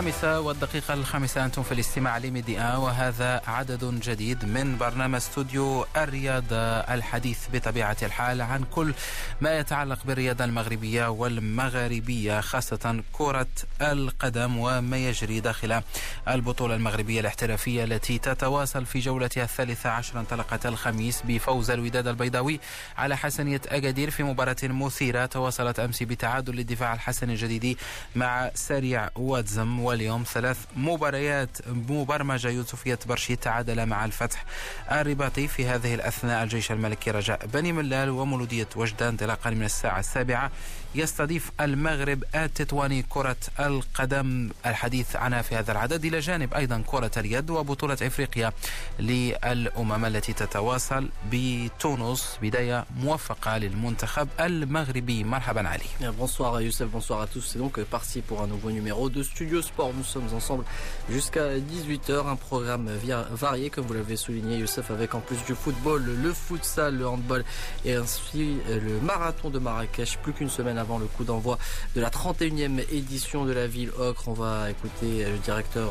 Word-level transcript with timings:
الخامسة 0.00 0.40
والدقيقة 0.40 0.94
الخامسة 0.94 1.44
أنتم 1.44 1.62
في 1.62 1.72
الاستماع 1.72 2.18
لميديا 2.18 2.76
وهذا 2.76 3.42
عدد 3.46 4.00
جديد 4.00 4.44
من 4.44 4.78
برنامج 4.78 5.14
استوديو 5.14 5.86
الرياضة 5.96 6.56
الحديث 6.56 7.38
بطبيعة 7.52 7.96
الحال 8.02 8.42
عن 8.42 8.64
كل 8.64 8.94
ما 9.40 9.58
يتعلق 9.58 9.98
بالرياضة 10.04 10.44
المغربية 10.44 11.06
والمغاربية 11.10 12.40
خاصة 12.40 13.02
كرة 13.12 13.46
القدم 13.82 14.56
وما 14.58 14.96
يجري 14.96 15.40
داخل 15.40 15.82
البطولة 16.28 16.74
المغربية 16.74 17.20
الاحترافية 17.20 17.84
التي 17.84 18.18
تتواصل 18.18 18.86
في 18.86 18.98
جولتها 18.98 19.44
الثالثة 19.44 19.90
عشر 19.90 20.20
انطلقت 20.20 20.66
الخميس 20.66 21.22
بفوز 21.24 21.70
الوداد 21.70 22.06
البيضاوي 22.06 22.60
على 22.98 23.16
حسنية 23.16 23.60
أكادير 23.68 24.10
في 24.10 24.22
مباراة 24.22 24.56
مثيرة 24.62 25.26
تواصلت 25.26 25.80
أمس 25.80 26.02
بتعادل 26.02 26.56
للدفاع 26.56 26.94
الحسن 26.94 27.30
الجديدي 27.30 27.78
مع 28.16 28.50
سريع 28.54 29.08
واتزم 29.16 29.89
واليوم 29.90 30.22
ثلاث 30.22 30.58
مباريات 30.76 31.58
مبرمجة 31.68 32.48
يوسفية 32.48 32.98
برشي 33.06 33.36
تعادل 33.36 33.86
مع 33.86 34.04
الفتح 34.04 34.44
الرباطي 34.92 35.48
في 35.48 35.66
هذه 35.66 35.94
الأثناء. 35.94 36.42
الجيش 36.42 36.72
الملكي 36.72 37.10
رجاء 37.10 37.46
بني 37.46 37.72
ملال 37.72 38.10
ومولودية 38.10 38.68
وجدان 38.76 39.08
انطلاقا 39.08 39.50
من 39.50 39.62
الساعة 39.62 39.98
السابعة 40.00 40.50
يستضيف 40.95 41.51
المغرب 41.61 42.23
التطواني 42.35 43.05
كرة 43.09 43.35
القدم 43.59 44.49
الحديث 44.65 45.15
عنها 45.15 45.41
في 45.41 45.55
هذا 45.55 45.71
العدد 45.71 46.05
إلى 46.05 46.19
جانب 46.19 46.53
أيضا 46.53 46.83
كرة 46.87 47.11
اليد 47.17 47.49
وبطولة 47.49 47.97
إفريقيا 48.01 48.51
للأمم 48.99 50.05
التي 50.05 50.33
تتواصل 50.33 51.09
بتونس 51.31 52.37
بداية 52.41 52.85
موفقة 52.99 53.57
للمنتخب 53.57 54.27
المغربي 54.39 55.23
مرحبا 55.23 55.67
علي 55.69 55.83
Bonsoir 56.19 56.61
Youssef, 56.61 56.87
bonsoir 56.87 57.21
à 57.21 57.27
tous. 57.27 57.41
C'est 57.51 57.59
donc 57.59 57.79
parti 57.83 58.21
pour 58.21 58.41
un 58.41 58.47
nouveau 58.47 58.71
numéro 58.71 59.09
de 59.09 59.21
Studio 59.23 59.61
Sport. 59.61 59.91
Nous 59.97 60.03
sommes 60.03 60.29
ensemble 60.33 60.63
jusqu'à 61.09 61.57
18h. 61.57 62.27
Un 62.27 62.35
programme 62.35 62.89
varié, 63.31 63.69
comme 63.69 63.85
vous 63.85 63.93
l'avez 63.93 64.15
souligné 64.15 64.57
Youssef, 64.57 64.91
avec 64.91 65.13
en 65.15 65.19
plus 65.19 65.43
du 65.45 65.55
football, 65.55 66.03
le 66.23 66.33
futsal, 66.33 66.97
le 66.97 67.07
handball 67.07 67.43
et 67.83 67.93
ainsi 67.95 68.57
le 68.69 68.99
marathon 69.01 69.49
de 69.49 69.59
Marrakech. 69.59 70.17
Plus 70.23 70.33
qu'une 70.33 70.49
semaine 70.49 70.77
avant 70.80 70.98
le 70.98 71.06
coup 71.06 71.24
d'envoi 71.24 71.58
de 71.94 72.00
la 72.00 72.10
31e 72.10 72.80
édition 72.90 73.44
de 73.44 73.52
la 73.52 73.66
ville 73.66 73.90
Ocre. 73.98 74.28
On 74.28 74.32
va 74.32 74.70
écouter 74.70 75.24
le 75.30 75.38
directeur 75.38 75.90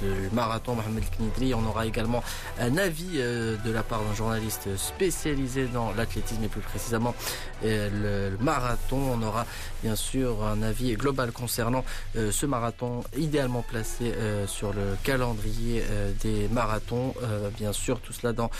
du 0.00 0.34
marathon, 0.34 0.74
Mohamed 0.74 1.04
Knidri. 1.16 1.54
On 1.54 1.64
aura 1.66 1.86
également 1.86 2.22
un 2.58 2.76
avis 2.76 3.18
de 3.18 3.70
la 3.70 3.82
part 3.82 4.02
d'un 4.02 4.14
journaliste 4.14 4.76
spécialisé 4.76 5.66
dans 5.66 5.92
l'athlétisme 5.92 6.42
et 6.42 6.48
plus 6.48 6.60
précisément 6.60 7.14
le 7.62 8.36
marathon. 8.40 8.98
On 9.12 9.22
aura 9.22 9.46
bien 9.82 9.94
sûr 9.96 10.44
un 10.44 10.62
avis 10.62 10.94
global 10.94 11.32
concernant 11.32 11.84
ce 12.14 12.46
marathon 12.46 13.04
idéalement 13.16 13.62
placé 13.62 14.14
sur 14.46 14.72
le 14.72 14.96
calendrier 15.02 15.84
des 16.22 16.48
marathons. 16.48 17.14
Bien 17.58 17.72
sûr, 17.72 18.00
tout 18.00 18.12
cela 18.12 18.32
dans 18.32 18.50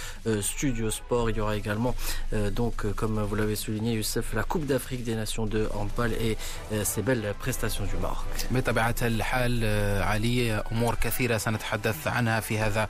Studio 0.40 0.90
Sport. 0.90 1.30
Il 1.30 1.36
y 1.36 1.40
aura 1.40 1.56
également, 1.56 1.94
donc, 2.52 2.84
comme 2.94 3.22
vous 3.22 3.34
l'avez 3.34 3.56
souligné, 3.56 3.94
Youssef, 3.94 4.34
la 4.34 4.42
Coupe 4.42 4.66
d'Afrique 4.66 5.04
des 5.04 5.14
Nations 5.14 5.46
de 5.46 5.68
handball 5.78 6.12
et 6.12 6.36
ces 6.84 7.02
belles 7.02 7.34
prestations 7.42 7.86
du 7.92 7.96
Maroc. 8.02 8.26
بطبيعة 8.50 8.94
الحال 9.02 9.64
علي 10.02 10.64
أمور 10.72 10.94
كثيرة 10.94 11.38
سنتحدث 11.38 12.06
عنها 12.06 12.40
في 12.40 12.58
هذا 12.58 12.88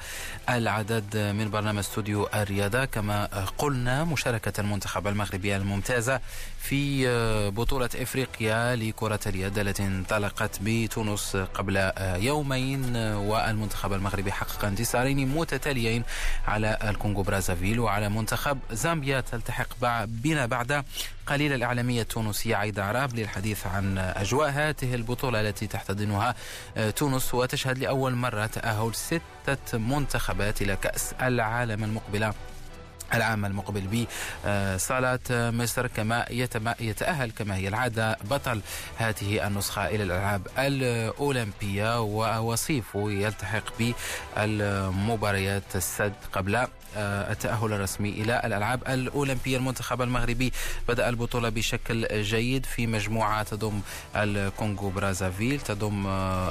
العدد 0.49 1.17
من 1.17 1.51
برنامج 1.51 1.79
استوديو 1.79 2.29
الرياضة. 2.35 2.85
كما 2.85 3.29
قلنا 3.59 4.05
مشاركة 4.05 4.61
المنتخب 4.61 5.07
المغربي 5.07 5.57
الممتازة 5.57 6.21
في 6.61 7.07
بطولة 7.51 7.91
إفريقيا 7.95 8.77
لكرة 8.77 9.21
اليد 9.27 9.59
التي 9.59 9.83
انطلقت 9.83 10.59
بتونس 10.63 11.37
قبل 11.37 11.93
يومين. 12.01 12.97
والمنتخب 12.97 13.93
المغربي 13.93 14.33
حقق 14.33 14.65
انتصارين 14.65 15.29
متتاليين 15.29 16.05
على 16.47 16.79
الكونغو 16.85 17.23
برازافيل 17.23 17.81
وعلى 17.81 18.09
منتخب 18.09 18.59
زامبيا. 18.73 19.21
تلتحق 19.21 19.69
بنا 20.05 20.47
بعد 20.47 20.85
قليل 21.31 21.53
الإعلامية 21.53 22.03
التونسية 22.03 22.57
عايدة 22.57 22.85
عراب 22.85 23.15
للحديث 23.15 23.67
عن 23.67 23.99
أجواء 23.99 24.51
هذه 24.51 24.95
البطولة 24.95 25.41
التي 25.41 25.67
تحتضنها 25.67 26.35
تونس 26.97 27.35
وتشهد 27.35 27.79
لأول 27.79 28.15
مرة 28.15 28.47
تأهل 28.47 28.95
ستة 28.95 29.79
منتخبات 29.79 30.63
إلى 30.63 30.77
كأس 30.77 31.13
العالم 31.23 31.85
المقبلة 31.85 32.35
العام 33.15 33.45
المقبل 33.45 34.07
بصالة 34.45 35.19
مصر 35.31 35.87
كما 35.87 36.27
يتأهل 36.81 37.31
كما 37.31 37.57
هي 37.57 37.69
العادة 37.69 38.17
بطل 38.31 38.61
هذه 38.99 39.47
النسخة 39.47 39.87
إلى 39.87 40.03
الألعاب 40.03 40.47
الأولمبية 40.59 42.01
ووصيف 42.01 42.85
يلتحق 42.95 43.65
بالمباريات 44.37 45.63
السد 45.75 46.13
قبل 46.33 46.67
التأهل 46.97 47.73
الرسمي 47.73 48.09
إلى 48.09 48.41
الألعاب 48.45 48.83
الأولمبية 48.89 49.57
المنتخب 49.57 50.03
المغربي. 50.03 50.53
بدأ 50.89 51.09
البطولة 51.09 51.49
بشكل 51.49 52.23
جيد 52.23 52.67
في 52.67 52.87
مجموعة 52.87 53.43
تضم 53.43 53.81
الكونغو 54.17 54.91
برازافيل 54.91 55.61
تضم 55.61 56.07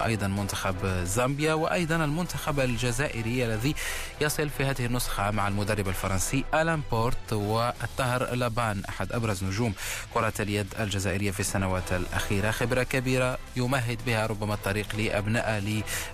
أيضا 0.06 0.28
منتخب 0.28 0.76
زامبيا 1.04 1.54
وأيضا 1.54 1.96
المنتخب 1.96 2.60
الجزائري 2.60 3.46
الذي 3.46 3.76
يصل 4.22 4.50
في 4.50 4.66
هذه 4.66 4.86
النسخة 4.86 5.32
مع 5.32 5.48
المدرب 5.48 5.88
الفرنسي 5.88 6.44
ألان 6.54 6.82
بورت 6.92 7.34
والطاهر 7.34 8.36
لابان 8.36 8.84
أحد 8.90 9.12
أبرز 9.12 9.44
نجوم 9.44 9.74
كرة 10.14 10.34
اليد 10.40 10.68
الجزائرية 10.80 11.32
في 11.32 11.40
السنوات 11.40 11.94
الأخيرة. 11.94 12.52
خبرة 12.52 12.84
كبيرة 12.84 13.38
يمهد 13.56 13.98
بها 14.06 14.26
ربما 14.26 14.54
الطريق 14.54 14.96
لأبناء 14.96 15.60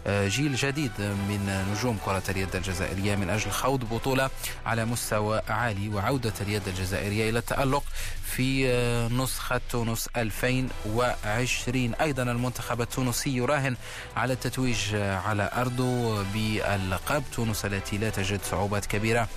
لجيل 0.06 0.56
جديد 0.56 0.92
من 1.00 1.66
نجوم 1.72 1.98
كرة 2.06 2.24
اليد 2.30 2.56
الجزائرية 2.56 3.16
من 3.16 3.30
أجل 3.30 3.52
خوض 3.52 3.84
بطولة 3.94 4.30
على 4.66 4.86
مستوى 4.86 5.42
عالي 5.50 5.90
وعودة 5.90 6.34
اليد 6.42 6.68
الجزائرية 6.68 7.30
إلى 7.30 7.40
التألق 7.40 7.84
في 8.26 8.68
نسخة 9.12 9.62
تونس 9.70 10.10
2020 10.18 11.94
أيضا 12.02 12.24
المنتخب 12.24 12.82
التونسي 12.82 13.30
يراهن 13.36 13.76
على 14.18 14.34
التتويج 14.34 14.96
على 14.96 15.50
أرضه 15.56 16.24
باللقب 16.24 17.24
تونس 17.36 17.66
التي 17.66 17.98
لا 17.98 18.10
تجد 18.10 18.40
صعوبات 18.52 18.86
كبيرة 18.86 19.28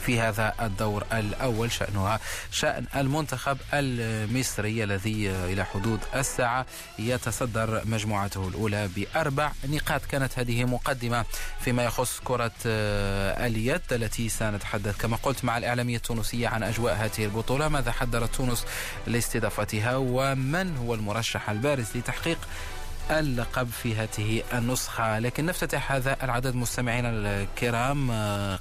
في 0.00 0.20
هذا 0.20 0.54
الدور 0.60 1.04
الأول 1.12 1.72
شأنها 1.72 2.20
شأن 2.50 2.86
المنتخب 2.96 3.58
المصري 3.72 4.84
الذي 4.84 5.30
إلى 5.30 5.64
حدود 5.64 6.00
الساعة 6.14 6.66
يتصدر 6.98 7.82
مجموعته 7.84 8.48
الأولى 8.48 8.88
بأربع 8.96 9.52
نقاط. 9.64 10.04
كانت 10.04 10.38
هذه 10.38 10.64
مقدمة 10.64 11.24
فيما 11.60 11.84
يخص 11.84 12.20
كرة 12.24 12.52
اليد 12.66 13.92
التي 13.92 14.28
سنتحدث 14.28 14.96
كما 14.96 15.16
قلت 15.16 15.44
مع 15.44 15.58
الإعلامية 15.58 15.96
التونسية 15.96 16.48
عن 16.48 16.62
أجواء 16.62 16.94
هذه 16.94 17.24
البطولة. 17.24 17.68
ماذا 17.68 17.92
حضرت 17.92 18.34
تونس 18.34 18.64
لاستضافتها؟ 19.06 19.96
ومن 19.96 20.76
هو 20.76 20.94
المرشح 20.94 21.50
البارز 21.50 21.86
لتحقيق 21.94 22.38
اللقب 23.10 23.68
في 23.82 23.94
هذه 23.94 24.42
النسخة. 24.52 25.18
لكن 25.18 25.46
نفتتح 25.46 25.92
هذا 25.92 26.16
العدد 26.22 26.54
مستمعينا 26.54 27.10
الكرام 27.10 28.10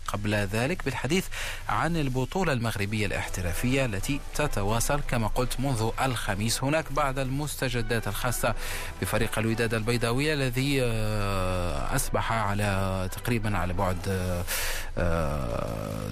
قبل 0.07 0.35
ذلك 0.35 0.85
بالحديث 0.85 1.25
عن 1.69 1.97
البطولة 1.97 2.53
المغربية 2.53 3.05
الاحترافية 3.05 3.85
التي 3.85 4.19
تتواصل 4.35 5.01
كما 5.07 5.27
قلت 5.27 5.59
منذ 5.59 5.89
الخميس. 6.01 6.63
هناك 6.63 6.91
بعض 6.91 7.19
المستجدات 7.19 8.07
الخاصة 8.07 8.55
بفريق 9.01 9.39
الوداد 9.39 9.73
البيضاوي 9.73 10.33
الذي 10.33 10.83
أصبح 11.95 12.31
على 12.31 13.09
تقريبا 13.11 13.57
على 13.57 13.73
بعد 13.73 13.97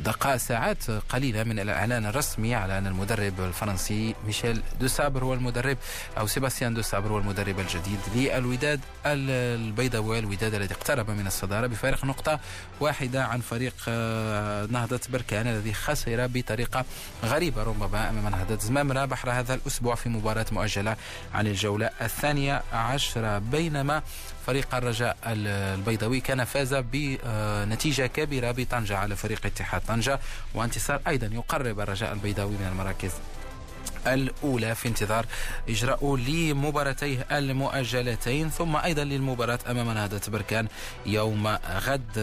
دقائق 0.04 0.38
ساعات 0.38 0.92
قليلة 1.10 1.44
من 1.44 1.60
الإعلان 1.60 2.06
الرسمي 2.06 2.56
على 2.56 2.78
أن 2.78 2.88
المدرب 2.88 3.40
الفرنسي 3.40 4.16
ميشيل 4.26 4.62
دوسابر 4.80 5.24
هو 5.24 5.34
المدرب 5.34 5.78
أو 6.18 6.28
سيباستيان 6.28 6.74
دوسابر 6.74 7.12
هو 7.12 7.18
المدرب 7.18 7.60
الجديد 7.60 8.00
للوداد 8.30 8.80
البيضاوي 9.06 10.20
الوداد 10.20 10.54
الذي 10.54 10.74
اقترب 10.74 11.10
من 11.10 11.28
الصدارة 11.28 11.68
بفارق 11.68 12.06
نقطة 12.06 12.40
واحدة 12.80 13.26
عن 13.26 13.40
فريق 13.40 13.74
نهضة 14.72 15.00
بركان 15.10 15.48
الذي 15.48 15.74
خسر 15.74 16.28
بطريقة 16.28 16.86
غريبة. 17.24 17.64
ربما 17.64 18.10
أمام 18.10 18.28
نهضة 18.28 18.58
زمامرة 18.60 19.06
بحر 19.06 19.32
هذا 19.32 19.54
الأسبوع 19.54 19.96
في 19.96 20.10
مباراة 20.10 20.46
مؤجلة 20.52 20.96
عن 21.34 21.48
الجولة 21.48 21.90
الثانية 22.02 22.62
عشرة. 22.74 23.38
بينما 23.38 24.02
فريق 24.48 24.76
الرجاء 24.76 25.18
البيضاوي 25.26 26.20
كان 26.20 26.44
فاز 26.44 26.74
بنتيجة 26.74 28.08
كبيرة 28.08 28.52
بطنجة 28.52 28.98
على 28.98 29.16
فريق 29.16 29.46
اتحاد 29.46 29.82
طنجة 29.88 30.20
وانتصار 30.54 31.02
أيضا 31.08 31.28
يقرب 31.28 31.80
الرجاء 31.80 32.14
البيضاوي 32.14 32.52
من 32.52 32.68
المراكز 32.72 33.12
الأولى 34.08 34.76
في 34.76 34.88
انتظار 34.88 35.26
إجراء 35.70 36.16
لمباراتيه 36.16 37.28
المؤجلتين 37.32 38.50
ثم 38.50 38.76
أيضا 38.76 39.04
للمباراة 39.04 39.60
أمام 39.70 39.92
نهضة 39.92 40.22
بركان 40.28 40.68
يوم 41.06 41.48
غد 41.88 42.20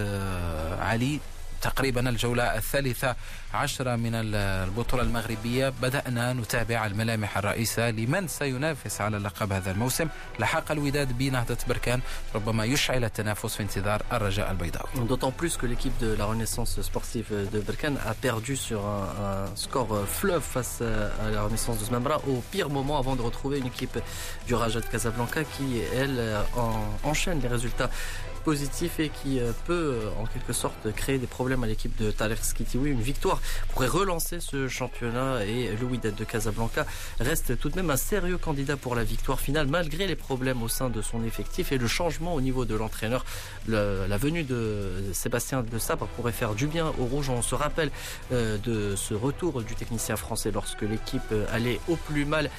علي. 0.80 1.20
تقريبا 1.62 2.08
الجولة 2.08 2.42
الثالثة 2.56 3.16
عشرة 3.54 3.96
من 3.96 4.10
البطولة 4.14 5.02
المغربية 5.02 5.68
بدأنا 5.82 6.32
نتابع 6.32 6.86
الملامح 6.86 7.38
الرئيسة 7.38 7.90
لمن 7.90 8.28
سينافس 8.28 9.00
على 9.00 9.18
لقب 9.18 9.52
هذا 9.52 9.70
الموسم 9.70 10.08
لحق 10.38 10.72
الوداد 10.72 11.18
بنهضة 11.18 11.56
بركان 11.68 12.00
ربما 12.34 12.64
يشعل 12.64 13.04
التنافس 13.04 13.54
في 13.56 13.62
انتظار 13.62 14.02
الرجاء 14.12 14.50
البيضاوي 14.50 14.88
D'autant 15.08 15.32
plus 15.32 15.56
que 15.56 15.66
l'équipe 15.66 15.96
de 16.00 16.14
la 16.18 16.24
Renaissance 16.26 16.80
sportive 16.82 17.28
de 17.52 17.60
Berkane 17.60 17.98
a 18.06 18.14
perdu 18.14 18.56
sur 18.56 18.80
un, 18.86 19.06
un 19.52 19.56
score 19.56 20.04
fleuve 20.06 20.42
face 20.42 20.82
à 21.24 21.30
la 21.30 21.42
Renaissance 21.42 21.78
de 21.78 21.84
Smambra 21.84 22.16
au 22.28 22.42
pire 22.52 22.68
moment 22.70 22.98
avant 22.98 23.16
de 23.16 23.22
retrouver 23.22 23.58
une 23.58 23.66
équipe 23.66 23.98
du 24.46 24.54
Raja 24.54 24.80
de 24.80 24.86
Casablanca 24.86 25.44
qui, 25.44 25.80
elle, 25.96 26.18
en, 26.56 26.74
enchaîne 27.10 27.40
les 27.40 27.48
résultats 27.48 27.90
positif 28.40 29.00
et 29.00 29.08
qui 29.08 29.40
euh, 29.40 29.52
peut 29.66 29.94
euh, 29.94 30.10
en 30.20 30.26
quelque 30.26 30.52
sorte 30.52 30.92
créer 30.92 31.18
des 31.18 31.26
problèmes 31.26 31.62
à 31.64 31.66
l'équipe 31.66 31.96
de 32.00 32.10
Tariq 32.10 32.42
Skitiwi. 32.42 32.90
Une 32.90 33.00
victoire 33.00 33.40
pourrait 33.72 33.88
relancer 33.88 34.40
ce 34.40 34.68
championnat 34.68 35.44
et 35.44 35.70
Wydad 35.80 36.14
de 36.14 36.24
Casablanca 36.24 36.86
reste 37.20 37.58
tout 37.58 37.68
de 37.68 37.76
même 37.76 37.90
un 37.90 37.96
sérieux 37.96 38.38
candidat 38.38 38.76
pour 38.76 38.94
la 38.94 39.04
victoire 39.04 39.40
finale 39.40 39.66
malgré 39.66 40.06
les 40.06 40.16
problèmes 40.16 40.62
au 40.62 40.68
sein 40.68 40.90
de 40.90 41.02
son 41.02 41.24
effectif 41.24 41.72
et 41.72 41.78
le 41.78 41.86
changement 41.86 42.34
au 42.34 42.40
niveau 42.40 42.64
de 42.64 42.74
l'entraîneur. 42.74 43.24
La 43.66 44.16
venue 44.16 44.42
de 44.42 44.90
Sébastien 45.12 45.62
de 45.62 45.78
Sabre 45.78 46.06
pourrait 46.16 46.32
faire 46.32 46.54
du 46.54 46.66
bien 46.66 46.92
aux 46.98 47.04
Rouges. 47.04 47.30
On 47.30 47.42
se 47.42 47.54
rappelle 47.54 47.90
euh, 48.32 48.58
de 48.58 48.96
ce 48.96 49.14
retour 49.14 49.62
du 49.62 49.74
technicien 49.74 50.16
français 50.16 50.50
lorsque 50.50 50.82
l'équipe 50.82 51.32
allait 51.52 51.80
au 51.88 51.96
plus 51.96 52.24
mal 52.24 52.50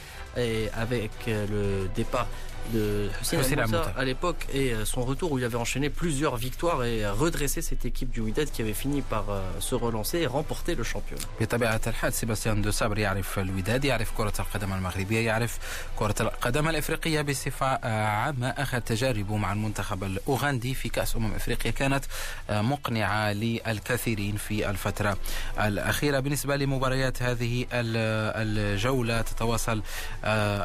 avec 0.73 1.11
le 1.27 1.89
départ 1.95 2.27
de 2.74 3.10
Hussein 3.21 3.38
Moussa 3.38 3.94
à 3.98 4.04
l'époque 4.06 4.42
et 4.54 4.74
euh, 4.74 4.86
son 4.86 5.01
retour 5.04 5.31
où 5.31 5.39
il 5.39 5.44
avait 5.45 5.57
enchaîné 5.57 5.89
plusieurs 5.89 6.36
victoires 6.38 6.83
et 6.83 7.07
redressé 7.10 7.62
cette 7.62 7.86
équipe 7.86 8.12
du 8.12 8.21
Wydad 8.21 8.50
qui 8.51 8.62
avait 8.62 8.74
fini 8.74 9.01
par 9.01 9.25
euh, 9.30 9.42
se 9.60 9.75
relancer 9.75 10.19
et 10.19 10.27
remporter 10.27 10.75
le 10.75 10.83
championnat. 10.83 11.25
بطبيعة 11.42 11.81
الحال 11.88 12.13
سيباستيان 12.13 12.62
دو 12.62 12.71
سابر 12.71 12.98
يعرف 12.98 13.39
الوداد 13.39 13.86
يعرف 13.86 14.12
كرة 14.18 14.33
القدم 14.39 14.74
المغربية 14.74 15.19
يعرف 15.19 15.57
كرة 15.95 16.16
القدم 16.19 16.68
الإفريقية 16.69 17.21
بصفة 17.21 17.66
عامة 17.88 18.48
أخذ 18.50 18.80
تجاربه 18.80 19.38
مع 19.38 19.54
المنتخب 19.54 20.04
الأوغندي 20.04 20.74
في 20.74 20.89
كأس 20.89 21.16
أمم 21.16 21.33
إفريقيا 21.33 21.71
كانت 21.71 22.06
مقنعة 22.50 23.33
للكثيرين 23.33 24.38
في 24.38 24.69
الفترة 24.69 25.18
الأخيرة 25.60 26.19
بالنسبة 26.19 26.56
لمباريات 26.56 27.24
هذه 27.24 27.66
الجولة 27.74 29.21
تتواصل 29.21 29.81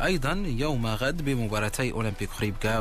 أيضا 0.05 0.45
يوم 0.47 0.87
غد 0.87 1.25
بمباراتي 1.25 1.93
أولمبيك 1.95 2.31
خريبكا 2.31 2.79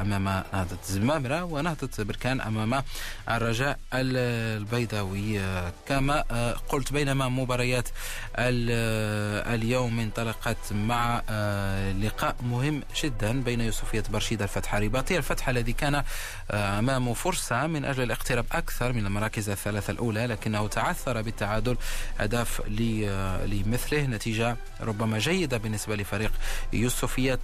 أمام 0.00 0.24
نهضة 0.24 0.78
زمامرة 0.86 1.44
ونهضة 1.44 2.04
بركان 2.04 2.40
أمام 2.40 2.82
الرجاء 3.30 3.78
البيضاوي. 3.94 5.40
كما 5.88 6.20
قلت 6.68 6.92
بينما 6.92 7.28
مباريات 7.28 7.88
اليوم 8.38 10.00
انطلقت 10.00 10.72
مع 10.72 11.22
لقاء 12.00 12.36
مهم 12.42 12.82
جدا 13.02 13.42
بين 13.42 13.60
يوسفية 13.60 14.04
برشيد 14.10 14.42
الفتح 14.42 14.74
الرباطي 14.74 15.16
الفتح 15.16 15.48
الذي 15.48 15.72
كان 15.72 16.02
أمامه 16.50 17.14
فرصة 17.14 17.66
من 17.66 17.84
أجل 17.84 18.02
الاقتراب 18.02 18.46
أكثر 18.52 18.92
من 18.92 19.06
المراكز 19.06 19.50
الثلاثة 19.50 19.90
الأولى 19.90 20.26
لكنه 20.26 20.68
تعثر 20.68 21.22
بالتعادل 21.22 21.76
أهداف 22.20 22.62
لمثله. 23.46 24.06
نتيجة 24.06 24.56
ربما 24.80 25.18
جيدة 25.18 25.56
بالنسبة 25.56 25.96
لفريق 25.96 26.32
يوسفية 26.72 27.38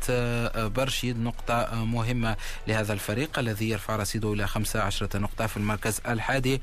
برشيد. 0.56 1.01
تحديد 1.02 1.20
نقطة 1.20 1.84
مهمة 1.84 2.37
لهذا 2.69 2.93
الفريق 2.93 3.38
الذي 3.38 3.69
يرفع 3.70 3.96
رصيده 3.96 4.32
إلى 4.32 4.46
15 4.46 5.08
نقطة 5.14 5.46
في 5.46 5.56
المركز 5.56 6.00
الحادي 6.08 6.62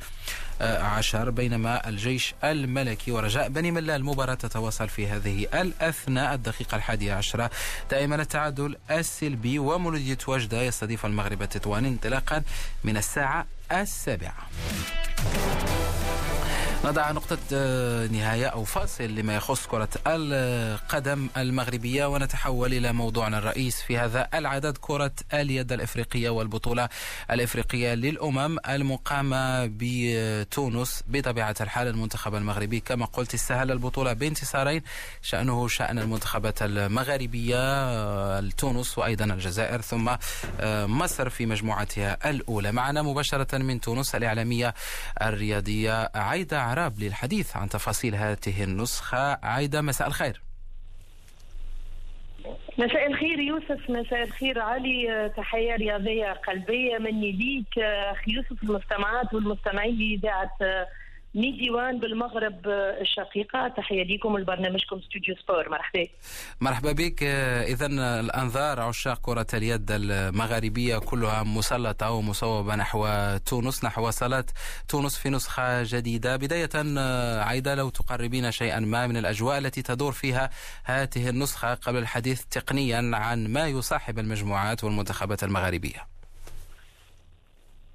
عشر 0.61 1.29
بينما 1.29 1.89
الجيش 1.89 2.35
الملكي 2.43 3.11
ورجاء 3.11 3.49
بني 3.49 3.71
ملا 3.71 3.95
المباراة 3.95 4.33
تتواصل 4.33 4.89
في 4.89 5.07
هذه 5.07 5.47
الأثناء 5.61 6.33
الدقيقة 6.33 6.75
الحادية 6.75 7.13
عشرة. 7.13 7.49
دائما 7.91 8.15
التعادل 8.15 8.75
السلبي 8.91 9.59
ومولودية 9.59 10.17
وجدة 10.27 10.61
يستضيف 10.61 11.05
المغرب 11.05 11.41
التطواني 11.41 11.87
انطلاقا 11.87 12.43
من 12.83 12.97
الساعة 12.97 13.45
السابعة. 13.71 14.47
نضع 16.85 17.11
نقطة 17.11 17.37
آه، 17.53 18.07
نهاية 18.07 18.45
أو 18.47 18.63
فاصل 18.63 19.03
لما 19.03 19.35
يخص 19.35 19.67
كرة 19.67 19.89
القدم 20.07 21.29
المغربية 21.37 22.05
ونتحول 22.05 22.73
إلى 22.73 22.93
موضوعنا 22.93 23.37
الرئيس 23.37 23.81
في 23.81 23.97
هذا 23.97 24.27
العدد 24.33 24.77
كرة 24.81 25.11
اليد 25.33 25.71
الإفريقية 25.71 26.29
والبطولة 26.29 26.89
الإفريقية 27.31 27.93
للأمم 27.93 28.57
المقامة 28.69 29.65
بتونس 29.71 31.03
بطبيعة 31.07 31.55
الحال. 31.61 31.87
المنتخب 31.87 32.35
المغربي 32.35 32.79
كما 32.79 33.05
قلت 33.05 33.33
استهل 33.33 33.71
البطولة 33.71 34.13
بانتصارين 34.13 34.81
شأنه 35.21 35.67
شأن 35.67 35.99
المنتخبات 35.99 36.61
المغاربية 36.61 37.57
آه، 37.59 38.49
تونس 38.57 38.97
وأيضا 38.97 39.25
الجزائر 39.25 39.81
ثم 39.81 40.09
آه، 40.59 40.85
مصر 40.85 41.29
في 41.29 41.45
مجموعتها 41.45 42.29
الأولى. 42.29 42.71
معنا 42.71 43.01
مباشرة 43.01 43.57
من 43.57 43.81
تونس 43.81 44.15
الإعلامية 44.15 44.73
الرياضية 45.21 46.11
عايدة 46.15 46.68
عراب 46.69 46.99
للحديث 46.99 47.57
عن 47.57 47.69
تفاصيل 47.69 48.15
هذه 48.15 48.63
النسخة. 48.63 49.39
عايدة 49.43 49.81
مساء 49.81 50.07
الخير. 50.07 50.41
مساء 52.77 53.07
الخير 53.07 53.39
يوسف. 53.39 53.89
مساء 53.89 54.23
الخير 54.23 54.59
علي. 54.61 55.31
تحية 55.37 55.75
رياضية 55.75 56.33
قلبية 56.33 56.97
مني 56.97 57.31
ليك 57.31 57.79
أخي 58.11 58.31
يوسف 58.31 58.63
المستمعات 58.63 59.33
والمستمعين 59.33 59.95
لإذاعة 59.95 60.57
ديوان 61.33 61.99
بالمغرب 61.99 62.67
الشقيقة. 63.01 63.67
تحية 63.67 64.03
لكم 64.03 64.37
لبرنامجكم 64.37 64.95
استوديو 64.95 65.35
سبور. 65.43 65.69
مرحبا. 65.69 66.07
مرحبا 66.61 66.91
بك. 66.91 67.23
إذا 67.23 67.85
الأنظار 68.19 68.79
عشاق 68.79 69.19
كرة 69.21 69.47
اليد 69.53 69.91
المغاربية 69.91 70.97
كلها 70.97 71.43
مسلطة 71.43 72.11
ومصوبة 72.11 72.75
نحو 72.75 73.07
تونس 73.37 73.83
نحو 73.83 74.09
صلاة 74.09 74.45
تونس 74.87 75.17
في 75.17 75.29
نسخة 75.29 75.83
جديدة. 75.83 76.35
بداية 76.35 76.69
عايدة 77.43 77.75
لو 77.75 77.89
تقربين 77.89 78.51
شيئا 78.51 78.79
ما 78.79 79.07
من 79.07 79.17
الأجواء 79.17 79.57
التي 79.57 79.81
تدور 79.81 80.11
فيها 80.11 80.49
هذه 80.83 81.29
النسخة 81.29 81.73
قبل 81.73 81.97
الحديث 81.97 82.43
تقنيا 82.43 83.11
عن 83.13 83.47
ما 83.47 83.67
يصاحب 83.67 84.19
المجموعات 84.19 84.83
والمنتخبات 84.83 85.43
المغاربية. 85.43 86.18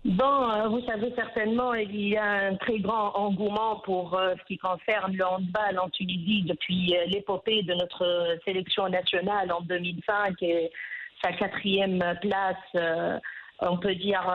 Bon, 0.05 0.69
vous 0.69 0.85
savez 0.85 1.15
certainement, 1.17 1.73
il 1.73 2.09
y 2.09 2.17
a 2.19 2.49
un 2.49 2.57
très 2.57 2.79
grand 2.79 3.17
engouement 3.17 3.77
pour 3.77 4.13
euh, 4.13 4.35
ce 4.39 4.45
qui 4.45 4.59
concerne 4.59 5.17
le 5.17 5.25
handball 5.25 5.79
en 5.79 5.89
Tunisie 5.89 6.43
depuis 6.43 6.95
euh, 6.95 7.07
l'épopée 7.07 7.63
de 7.63 7.73
notre 7.73 8.37
sélection 8.45 8.87
nationale 8.91 9.51
en 9.51 9.63
2005 9.63 10.43
et 10.43 10.71
sa 11.23 11.33
quatrième 11.33 12.05
place, 12.21 12.57
euh, 12.75 13.19
on 13.61 13.79
peut 13.79 13.95
dire 13.95 14.31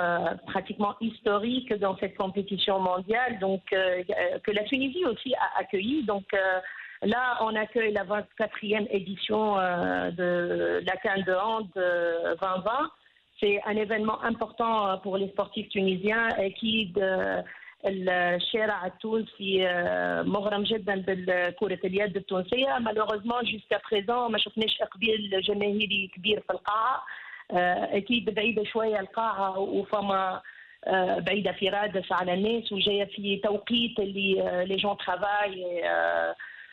pratiquement 0.48 0.96
historique 1.02 1.72
dans 1.76 1.96
cette 1.98 2.18
compétition 2.18 2.80
mondiale, 2.80 3.38
donc 3.38 3.62
que 3.66 4.52
la 4.52 4.64
Tunisie 4.64 5.06
aussi 5.06 5.36
a 5.36 5.60
accueilli. 5.60 6.04
Donc 6.04 6.24
là, 7.04 7.38
on 7.42 7.54
accueille 7.56 7.94
la 7.94 8.06
24e 8.06 8.88
édition 8.90 9.58
de 9.58 10.82
la 10.84 10.96
Cannes 11.04 11.26
de 11.28 11.34
hand 11.34 11.68
2020. 11.76 12.90
C'est 13.40 13.62
un 13.66 13.76
événement 13.76 14.22
important 14.24 14.90
euh, 14.90 14.98
pour 14.98 15.18
les 15.18 15.30
sportifs 15.30 15.70
tunisiens 15.70 16.28
qui 16.60 16.94
الشارع 17.86 18.86
التونسي 18.86 19.68
مغرم 20.26 20.64
جدا 20.64 20.96
بالكرة 20.96 21.80
اليد 21.86 22.18
التونسية 22.18 22.80
malheureusement 22.80 23.42
jusqu'à 23.46 23.80
présent 23.80 24.30
ما 24.30 24.38
شفناش 24.38 24.82
اقبال 24.82 25.42
جماهيري 25.42 26.12
كبير 26.16 26.40
في 26.40 26.54
القاعة 26.54 27.04
أكيد 27.52 28.30
بعيدة 28.30 28.64
شوية 28.64 29.00
القاعة 29.00 29.60
وفما 29.60 30.42
بعيدة 31.18 31.52
في 31.52 31.70
رادس 31.70 32.12
على 32.12 32.34
الناس 32.34 32.72
وجاية 32.72 33.06
في 33.06 33.38
توقيت 33.38 34.00
اللي 34.00 34.66
les 34.66 34.76
gens 34.76 34.98
travaillent 34.98 35.84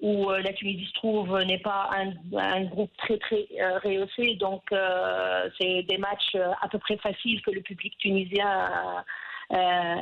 où 0.00 0.30
euh, 0.30 0.40
la 0.40 0.52
Tunisie 0.52 0.86
se 0.86 0.94
trouve 0.94 1.38
n'est 1.42 1.58
pas 1.58 1.90
un, 1.92 2.12
un, 2.38 2.64
groupe 2.64 2.90
très 2.98 3.18
très 3.18 3.46
euh, 3.60 3.78
rehaussé, 3.78 4.34
donc 4.34 4.62
euh, 4.72 5.48
c'est 5.58 5.82
des 5.84 5.98
matchs 5.98 6.36
à 6.60 6.68
peu 6.68 6.78
près 6.78 6.96
faciles 6.98 7.40
que 7.42 7.50
le 7.50 7.62
public 7.62 7.96
tunisien 7.98 9.04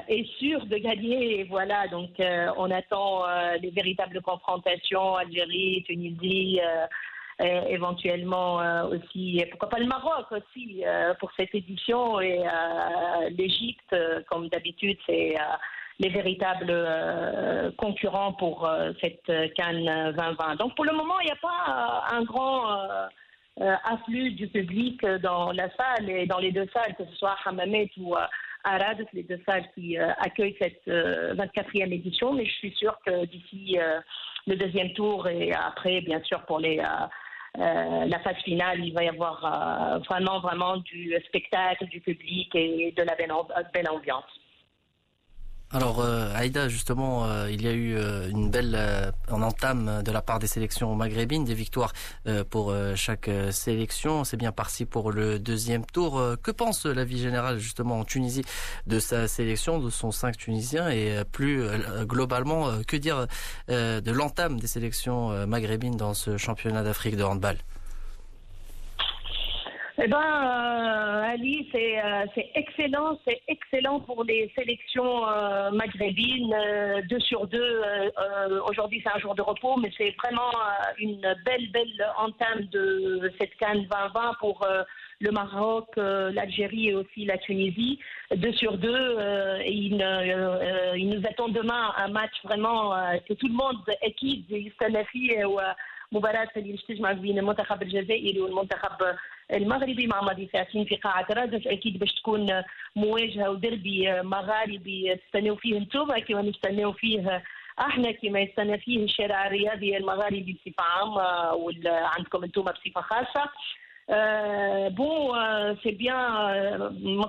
est 0.09 0.25
sûr 0.39 0.65
de 0.67 0.77
gagner. 0.79 1.41
Et 1.41 1.45
voilà, 1.45 1.87
donc 1.89 2.11
on 2.57 2.71
attend 2.71 3.25
les 3.61 3.71
véritables 3.71 4.23
confrontations 4.23 5.17
Algérie, 5.17 5.85
Tunisie. 5.87 6.61
éventuellement 7.69 8.87
aussi, 8.87 9.45
pourquoi 9.51 9.69
pas 9.69 9.81
le 9.81 9.87
Maroc 9.87 10.33
aussi 10.33 10.83
pour 11.21 11.31
cette 11.37 11.55
édition 11.55 12.21
et 12.23 12.43
l'Égypte, 13.37 13.95
comme 14.31 14.49
d'habitude, 14.49 14.97
c'est 15.05 15.37
les 16.01 16.09
véritables 16.09 17.73
concurrents 17.77 18.33
pour 18.33 18.69
cette 19.01 19.55
Cannes 19.55 20.13
2020. 20.17 20.57
Donc 20.57 20.75
pour 20.75 20.85
le 20.85 20.93
moment, 20.93 21.21
il 21.21 21.27
n'y 21.27 21.33
a 21.33 21.37
pas 21.37 22.05
un 22.11 22.23
grand 22.25 22.67
afflux 23.85 24.33
du 24.33 24.49
public 24.49 25.05
dans 25.23 25.53
la 25.53 25.69
salle 25.77 26.11
et 26.11 26.27
dans 26.27 26.39
les 26.39 26.51
deux 26.51 26.69
salles, 26.73 26.97
que 26.97 27.05
ce 27.05 27.17
soit 27.17 27.37
Hamamet 27.45 27.91
ou 27.99 28.17
Arad, 28.65 29.07
les 29.13 29.23
deux 29.23 29.41
salles 29.49 29.69
qui 29.75 29.97
accueillent 29.97 30.57
cette 30.61 30.87
24e 30.87 31.93
édition. 31.93 32.33
Mais 32.33 32.45
je 32.45 32.53
suis 32.55 32.73
sûre 32.73 32.99
que 33.07 33.27
d'ici 33.27 33.79
le 34.47 34.57
deuxième 34.57 34.93
tour 34.93 35.27
et 35.29 35.53
après, 35.53 36.01
bien 36.03 36.23
sûr, 36.23 36.43
pour 36.43 36.59
euh, 36.59 36.63
euh, 37.59 38.05
la 38.07 38.19
phase 38.21 38.37
finale, 38.45 38.85
il 38.85 38.93
va 38.93 39.05
y 39.05 39.09
avoir 39.09 39.45
euh, 39.45 39.99
vraiment, 40.01 40.41
vraiment 40.41 40.77
du 40.79 41.15
spectacle, 41.27 41.87
du 41.87 42.01
public 42.01 42.55
et 42.55 42.93
de 42.97 43.03
la 43.03 43.15
belle 43.15 43.89
ambiance. 43.89 44.25
Alors 45.75 46.03
euh, 46.03 46.33
Aïda, 46.37 46.69
justement, 46.69 47.25
euh, 47.25 47.51
il 47.51 47.61
y 47.61 47.67
a 47.67 47.73
eu 47.73 47.97
euh, 47.97 48.31
une 48.31 48.49
belle 48.49 48.79
en 49.29 49.43
entame 49.43 50.05
de 50.05 50.13
la 50.13 50.23
part 50.23 50.39
des 50.39 50.47
sélections 50.47 50.95
maghrébines, 50.95 51.45
des 51.45 51.55
victoires 51.55 51.93
pour 52.51 52.73
chaque 52.95 53.29
sélection. 53.51 54.23
C'est 54.23 54.37
bien 54.37 54.53
parti 54.53 54.85
pour 54.85 55.11
le 55.11 55.39
deuxième 55.41 55.85
tour. 55.85 56.23
que 56.43 56.51
pense 56.53 56.87
la 56.87 57.05
vie 57.05 57.19
générale 57.19 57.59
justement 57.59 57.99
en 57.99 58.05
Tunisie 58.05 58.45
de 58.87 59.01
sa 59.01 59.27
sélection, 59.27 59.81
de 59.81 59.91
son 59.91 60.13
5 60.13 60.37
Tunisiens 60.37 60.91
et 60.91 61.25
plus 61.33 61.67
globalement, 62.03 62.71
que 62.87 62.97
dire 62.97 63.27
de 63.69 64.11
l'entame 64.13 64.61
des 64.61 64.69
sélections 64.69 65.47
maghrébines 65.47 65.97
dans 65.97 66.15
ce 66.15 66.37
championnat 66.37 66.85
d'Afrique 66.85 67.17
de 67.17 67.25
handball? 67.25 67.57
eh 70.02 70.08
ben, 70.08 70.18
euh, 70.18 71.34
Ali, 71.34 71.70
euh, 71.76 72.26
c'est 72.34 72.50
excellent, 72.56 73.20
c'est 73.26 73.42
excellent 73.48 74.00
pour 74.00 74.24
les 74.24 74.52
sélections 74.58 75.28
euh, 75.28 75.72
maghrébines, 75.72 76.56
deux 77.10 77.20
sur 77.20 77.48
deux. 77.48 77.82
Aujourd'hui, 78.70 79.02
c'est 79.04 79.14
un 79.14 79.20
jour 79.20 79.36
de 79.36 79.42
repos, 79.42 79.76
mais 79.78 79.92
c'est 79.98 80.16
vraiment 80.24 80.52
une 81.00 81.22
belle, 81.46 81.70
belle 81.72 82.06
entame 82.18 82.66
de 82.72 83.32
cette 83.40 83.56
Cannes 83.56 83.88
2020 83.92 84.36
pour 84.40 84.66
le 85.20 85.32
Maroc, 85.32 85.88
l'Algérie 85.98 86.90
et 86.90 86.96
aussi 86.96 87.26
la 87.26 87.38
Tunisie. 87.38 88.00
Deux 88.34 88.54
sur 88.54 88.78
deux, 88.78 89.18
et 89.66 89.74
il, 89.74 89.98
nous 89.98 91.22
attend 91.28 91.50
demain 91.50 91.94
un 91.98 92.08
match 92.08 92.36
vraiment 92.44 92.96
que 93.28 93.34
tout 93.34 93.48
le 93.48 93.54
monde 93.54 93.84
équipe, 94.02 94.48
مباراة 96.12 96.50
اللي 96.58 96.72
باش 96.72 96.84
تجمع 96.84 97.12
بين 97.12 97.40
المنتخب 97.40 97.82
الجزائري 97.82 98.40
والمنتخب 98.40 99.16
المغربي 99.53 100.07
مع 100.07 100.23
مضيفاتين 100.23 100.85
في 100.85 100.97
قاعة 100.97 101.27
رادس 101.31 101.67
أكيد 101.67 101.99
باش 101.99 102.13
تكون 102.13 102.63
مواجهة 102.97 103.51
ودربي 103.51 104.23
مغاربي 104.23 105.17
تستناو 105.17 105.57
فيه 105.57 105.79
أنتم 105.79 106.19
كما 106.19 106.43
نستناو 106.43 106.93
فيه 106.93 107.43
أحنا 107.81 108.13
كما 108.13 108.41
يستنى 108.41 108.79
فيه 108.79 109.05
الشارع 109.05 109.47
الرياضي 109.47 109.97
المغاربي 109.97 110.61
بصفة 110.67 110.85
عامة 110.85 111.53
وعندكم 111.53 112.45
أنتم 112.45 112.63
بصفة 112.63 113.01
خاصة 113.01 113.51
Euh, 114.11 114.91
bon, 114.91 115.35
euh, 115.35 115.75
c'est 115.83 115.93
bien, 115.93 116.51
euh, 116.51 116.91
on 116.91 117.27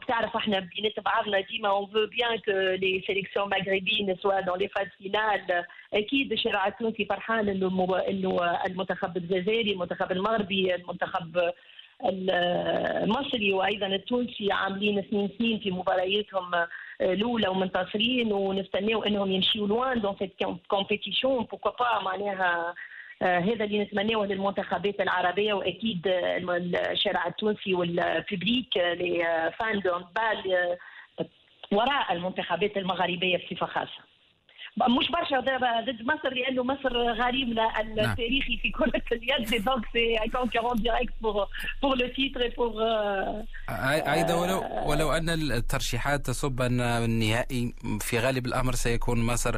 veut 1.87 2.07
bien 2.07 2.37
que 2.45 2.75
les 2.75 3.01
sélections 3.07 3.47
maghrébines 3.47 4.13
soient 4.17 4.41
dans 4.41 4.55
les 4.55 4.67
phases 4.67 4.91
finales. 5.01 5.65
أكيد 5.93 6.35
شارع 6.35 6.67
التونسي 6.67 7.05
فرحان 7.05 7.49
إنه 7.49 8.05
المنتخب 8.67 9.17
الجزائري 9.17 9.71
المنتخب 9.71 10.11
المغربي 10.11 10.75
المنتخب 10.75 11.51
المصري 12.03 13.53
وأيضا 13.53 13.87
التونسي 13.87 14.51
عاملين 14.51 15.05
سنين 15.11 15.29
سنين 15.37 15.59
في 15.59 15.71
مبارياتهم 15.71 16.51
الأولى 17.01 17.47
ومنتصرين 17.47 18.33
ونستناو 18.33 19.03
أنهم 19.03 19.31
يمشيوا 19.31 19.67
loin 19.67 20.01
dans 20.01 20.15
cette 20.19 20.33
compétition 20.67 21.37
pourquoi 21.37 21.69
pas 21.79 22.01
معناها 22.03 22.75
آه، 23.21 23.39
هذا 23.39 23.65
اللي 23.65 23.79
نتمناه 23.83 24.25
للمنتخبات 24.25 25.01
العربية 25.01 25.53
وأكيد 25.53 26.01
الشارع 26.91 27.27
التونسي 27.27 27.73
وال 27.73 27.99
public 27.99 28.77
les 28.77 29.51
fans 29.59 29.79
بال 29.79 30.77
وراء 31.71 32.13
المنتخبات 32.13 32.77
المغاربيه 32.77 33.37
بصفة 33.37 33.65
خاصة. 33.65 34.14
مش 34.77 35.11
برشا 35.11 35.39
ضد 35.39 36.01
مصر 36.01 36.33
لأنه 36.33 36.63
مصر 36.63 37.11
غريمنا 37.11 37.81
التاريخي 37.81 38.49
نعم. 38.49 38.61
في 38.61 38.71
كرة 38.71 39.01
اليد 39.11 39.65
donc 39.65 39.85
c'est 39.93 40.17
concurrent 40.31 40.75
direct 40.81 41.13
pour 41.21 41.47
pour 41.81 41.97
le 41.97 42.07
titre 42.07 42.53
pour 42.57 42.73
أيضا 43.89 44.33
ولو 44.33 44.63
ولو 44.85 45.11
أن 45.11 45.29
الترشيحات 45.29 46.25
تصب 46.25 46.61
أن 46.61 46.81
النهائي 46.81 47.73
في 48.01 48.19
غالب 48.19 48.45
الأمر 48.45 48.75
سيكون 48.75 49.25
مصر 49.25 49.57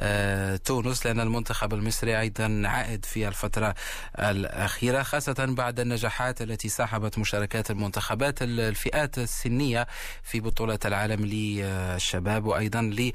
آه، 0.00 0.56
تونس 0.56 1.06
لأن 1.06 1.20
المنتخب 1.20 1.74
المصري 1.74 2.20
أيضا 2.20 2.62
عائد 2.64 3.04
في 3.04 3.28
الفترة 3.28 3.74
الأخيرة 4.18 5.02
خاصة 5.02 5.54
بعد 5.58 5.80
النجاحات 5.80 6.42
التي 6.42 6.68
صاحبت 6.68 7.18
مشاركات 7.18 7.70
المنتخبات 7.70 8.42
الفئات 8.42 9.18
السنية 9.18 9.86
في 10.22 10.40
بطولة 10.40 10.78
العالم 10.84 11.24
للشباب 11.26 12.46
وأيضا 12.46 12.82
لل 12.82 13.12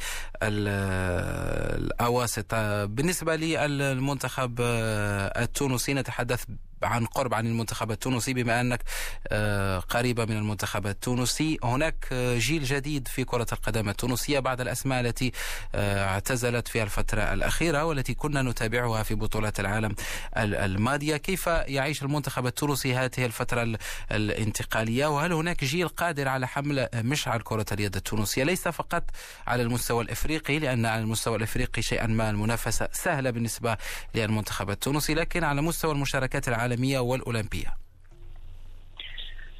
الأواسط. 1.75 2.55
بالنسبة 2.85 3.35
للمنتخب 3.35 4.55
التونسي 4.61 5.93
نتحدث 5.93 6.45
عن 6.83 7.05
قرب 7.05 7.33
عن 7.33 7.47
المنتخب 7.47 7.91
التونسي 7.91 8.33
بما 8.33 8.61
أنك 8.61 8.81
آه، 9.27 9.79
قريبة 9.79 10.25
من 10.25 10.37
المنتخب 10.37 10.87
التونسي. 10.87 11.57
هناك 11.63 12.07
آه، 12.11 12.37
جيل 12.37 12.63
جديد 12.63 13.07
في 13.07 13.23
كرة 13.23 13.47
القدم 13.51 13.89
التونسية 13.89 14.39
بعد 14.39 14.61
الأسماء 14.61 15.01
التي 15.01 15.31
آه، 15.75 16.05
اعتزلت 16.05 16.67
في 16.67 16.83
الفترة 16.83 17.21
الأخيرة 17.33 17.85
والتي 17.85 18.13
كنا 18.13 18.41
نتابعها 18.41 19.03
في 19.03 19.15
بطولات 19.15 19.59
العالم 19.59 19.95
الماضية. 20.37 21.17
كيف 21.17 21.47
يعيش 21.47 22.03
المنتخب 22.03 22.45
التونسي 22.47 22.95
هذه 22.95 23.25
الفترة 23.25 23.77
الانتقالية؟ 24.11 25.05
وهل 25.05 25.33
هناك 25.33 25.63
جيل 25.63 25.87
قادر 25.87 26.27
على 26.27 26.47
حمل 26.47 26.89
مشعل 26.95 27.41
كرة 27.41 27.65
اليد 27.71 27.95
التونسية؟ 27.95 28.43
ليس 28.43 28.67
فقط 28.67 29.03
على 29.47 29.63
المستوى 29.63 30.03
الإفريقي 30.03 30.59
لأن 30.59 30.85
على 30.85 31.01
المستوى 31.01 31.37
الإفريقي 31.37 31.81
شيئا 31.81 32.07
ما 32.07 32.29
المنافسة 32.29 32.89
سهلة 32.91 33.29
بالنسبة 33.29 33.77
للمنتخب 34.15 34.69
التونسي 34.69 35.13
لكن 35.13 35.43
على 35.43 35.61
مستوى 35.61 35.91
المشاركات 35.91 36.47
العالمية 36.47 36.72
العالمية 36.73 36.99
والأولمبية. 36.99 37.83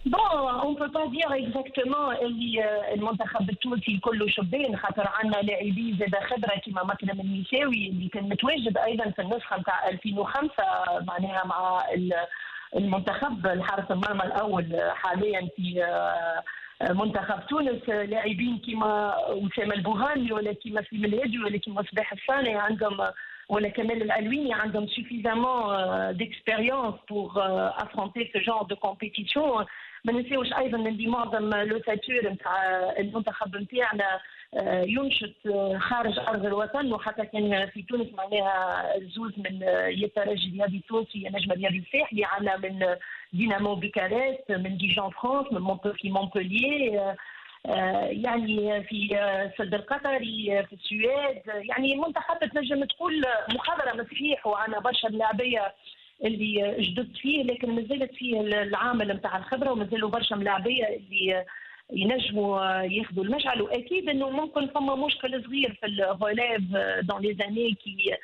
Bon, 0.05 0.35
on 0.67 0.75
peut 0.75 0.91
pas 0.91 1.07
dire 1.07 1.31
exactement 1.33 2.21
اللي 2.21 2.93
المنتخب 2.93 3.49
التونسي 3.49 3.97
كله 3.97 4.27
شبان 4.27 4.77
خاطر 4.77 5.07
عندنا 5.07 5.41
لاعبين 5.41 5.97
زاد 5.97 6.15
خبره 6.15 6.59
كيما 6.59 6.83
مكرم 6.83 7.19
النساوي 7.19 7.89
اللي 7.89 8.09
كان 8.09 8.29
متواجد 8.29 8.77
أيضا 8.77 9.09
في 9.09 9.21
النسخة 9.21 9.57
نتاع 9.57 9.89
2005 9.89 10.51
معناها 11.07 11.45
مع 11.45 11.83
المنتخب 12.75 13.47
الحارس 13.47 13.91
المرمى 13.91 14.23
الأول 14.23 14.91
حاليا 14.91 15.49
في 15.55 15.85
منتخب 16.89 17.47
تونس. 17.47 17.89
لاعبين 17.89 18.57
كيما 18.57 19.15
أسامة 19.29 19.73
البوهاني 19.73 20.31
ولا 20.31 20.53
كيما 20.53 20.83
سليم 20.89 21.05
الهادي 21.05 21.39
ولا 21.39 21.57
كيما 21.57 21.83
صباح 21.91 22.13
الصانع 22.13 22.61
عندهم 22.61 22.97
ولا 23.49 23.69
كمال 23.69 24.01
العلويني 24.01 24.53
عندهم 24.53 24.87
suffisamment 24.87 25.61
d'expérience 26.19 26.95
pour 27.07 27.29
affronter 27.83 28.31
ce 28.33 28.39
genre 28.39 28.65
de 28.65 28.75
compétition 28.75 29.65
ما 30.05 30.13
ننساوش 30.13 30.53
أيضا 30.53 30.77
اللي 30.77 31.07
معظم 31.07 31.49
les 31.49 31.73
acteurs 31.73 32.29
نتاع 32.31 32.63
المنتخب 32.99 33.55
نتاعنا 33.57 34.19
ينشط 34.87 35.33
خارج 35.77 36.19
ارض 36.19 36.45
الوطن 36.45 36.93
وحتى 36.93 37.25
كان 37.25 37.65
في 37.67 37.81
تونس 37.81 38.07
معناها 38.13 38.83
زوز 38.99 39.31
من 39.37 39.61
يترجي 39.87 40.47
الرياضي 40.47 40.77
التونسي 40.77 41.29
نجم 41.33 41.51
الرياضي 41.51 41.77
الساحلي 41.77 42.25
عندنا 42.25 42.57
من 42.57 42.95
دينامو 43.33 43.75
بيكاريست 43.75 44.51
من 44.51 44.77
Dijon 44.77 45.09
فرانس 45.09 45.47
من 45.51 45.77
في 45.93 46.09
مونبولييه 46.09 47.15
يعني 48.09 48.83
في 48.83 49.17
السد 49.21 49.73
القطري 49.73 50.65
في 50.69 50.73
السويد. 50.73 51.41
يعني 51.69 51.95
منتخب 51.95 52.39
تنجم 52.53 52.83
تقول 52.83 53.21
مخضرم 53.49 54.07
صحيح 54.11 54.47
وعنا 54.47 54.79
برشا 54.79 55.07
لاعبيه 55.07 55.73
اللي 56.25 56.75
جدد 56.79 57.15
فيه 57.15 57.43
لكن 57.43 57.71
مازالت 57.75 58.13
فيه 58.15 58.41
العامل 58.41 59.07
نتاع 59.07 59.37
الخبرة 59.37 59.71
ومازالوا 59.71 60.09
برشا 60.09 60.35
ملاعبية 60.35 60.85
اللي 60.85 61.45
ينجموا 61.93 62.81
ياخذوا 62.81 63.23
المشعل 63.23 63.61
وأكيد 63.61 64.09
إنه 64.09 64.29
ممكن 64.29 64.67
فما 64.67 64.95
مشكل 64.95 65.43
صغير 65.43 65.73
في 65.79 65.85
الغلاف 65.85 66.61
دون 67.01 67.21
لي 67.21 67.33
زاني 67.33 67.71
كي 67.73 68.15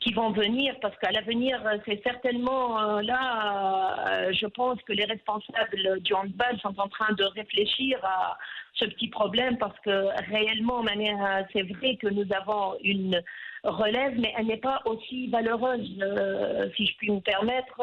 qui 0.00 0.12
vont 0.12 0.30
venir, 0.30 0.74
parce 0.80 0.96
qu'à 0.98 1.10
l'avenir, 1.12 1.60
c'est 1.86 2.02
certainement 2.02 3.00
là, 3.00 4.30
je 4.32 4.46
pense 4.46 4.80
que 4.82 4.92
les 4.92 5.04
responsables 5.04 6.00
du 6.00 6.14
handball 6.14 6.58
sont 6.60 6.78
en 6.78 6.88
train 6.88 7.12
de 7.14 7.24
réfléchir 7.24 7.98
à 8.02 8.38
ce 8.74 8.86
petit 8.86 9.08
problème, 9.08 9.56
parce 9.58 9.78
que 9.80 10.08
réellement, 10.30 10.82
c'est 11.52 11.62
vrai 11.62 11.96
que 11.96 12.08
nous 12.08 12.26
avons 12.34 12.76
une 12.82 13.22
relève, 13.62 14.18
mais 14.18 14.34
elle 14.36 14.46
n'est 14.46 14.56
pas 14.56 14.82
aussi 14.84 15.28
valeureuse, 15.28 15.88
si 16.76 16.86
je 16.86 16.96
puis 16.96 17.10
me 17.10 17.20
permettre, 17.20 17.80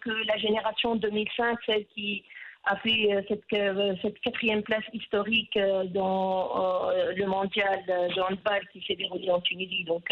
que 0.00 0.26
la 0.26 0.36
génération 0.38 0.96
2005, 0.96 1.58
celle 1.66 1.86
qui 1.94 2.22
a 2.66 2.76
fait 2.76 3.14
euh, 3.14 3.22
cette, 3.28 3.52
euh, 3.52 3.94
cette, 4.02 4.18
quatrième 4.20 4.62
place 4.62 4.84
historique 4.92 5.56
euh, 5.56 5.84
dans 5.84 6.90
le 7.16 7.26
mondial 7.26 7.78
de 7.86 8.20
handball 8.20 8.66
qui 8.72 8.84
s'est 8.86 8.96
déroulé 8.96 9.30
en 9.30 9.40
Tunisie. 9.40 9.84
Donc 9.84 10.08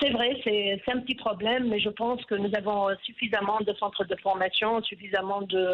c'est 0.00 0.10
vrai, 0.10 0.40
c'est 0.44 0.92
un 0.92 1.00
petit 1.00 1.14
problème, 1.14 1.68
mais 1.68 1.78
je 1.78 1.88
pense 1.90 2.24
que 2.24 2.34
nous 2.34 2.50
avons 2.54 2.88
suffisamment 3.02 3.60
de 3.60 3.72
centres 3.74 4.04
de 4.04 4.16
formation, 4.16 4.82
suffisamment 4.82 5.42
de... 5.42 5.66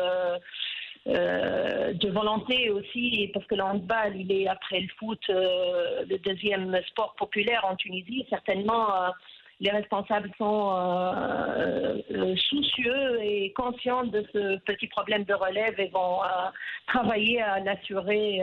de 1.06 2.08
volonté 2.10 2.70
aussi, 2.70 3.30
parce 3.32 3.46
que 3.46 3.54
le 3.54 3.62
handball, 3.62 4.16
il 4.16 4.30
est 4.32 4.48
après 4.48 4.80
le 4.80 4.88
foot 4.98 5.22
le 5.28 6.16
deuxième 6.18 6.78
sport 6.88 7.14
populaire 7.16 7.64
en 7.64 7.76
Tunisie. 7.76 8.26
Certainement, 8.30 8.88
les 9.60 9.70
responsables 9.70 10.30
sont 10.36 10.72
euh, 10.74 11.96
euh, 12.10 12.36
soucieux 12.36 13.22
et 13.22 13.52
conscients 13.52 14.04
de 14.04 14.24
ce 14.32 14.58
petit 14.58 14.88
problème 14.88 15.24
de 15.24 15.34
relève 15.34 15.78
et 15.78 15.88
vont 15.88 16.22
euh, 16.22 16.26
travailler 16.86 17.40
à 17.40 17.60
l'assurer. 17.60 18.40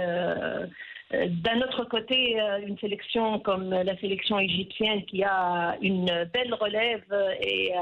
D'un 1.11 1.59
autre 1.59 1.83
côté, 1.83 2.37
une 2.65 2.77
sélection 2.77 3.39
comme 3.39 3.71
la 3.71 3.97
sélection 3.97 4.39
égyptienne 4.39 5.03
qui 5.07 5.25
a 5.25 5.75
une 5.81 6.05
belle 6.33 6.53
relève 6.53 7.03
et, 7.41 7.73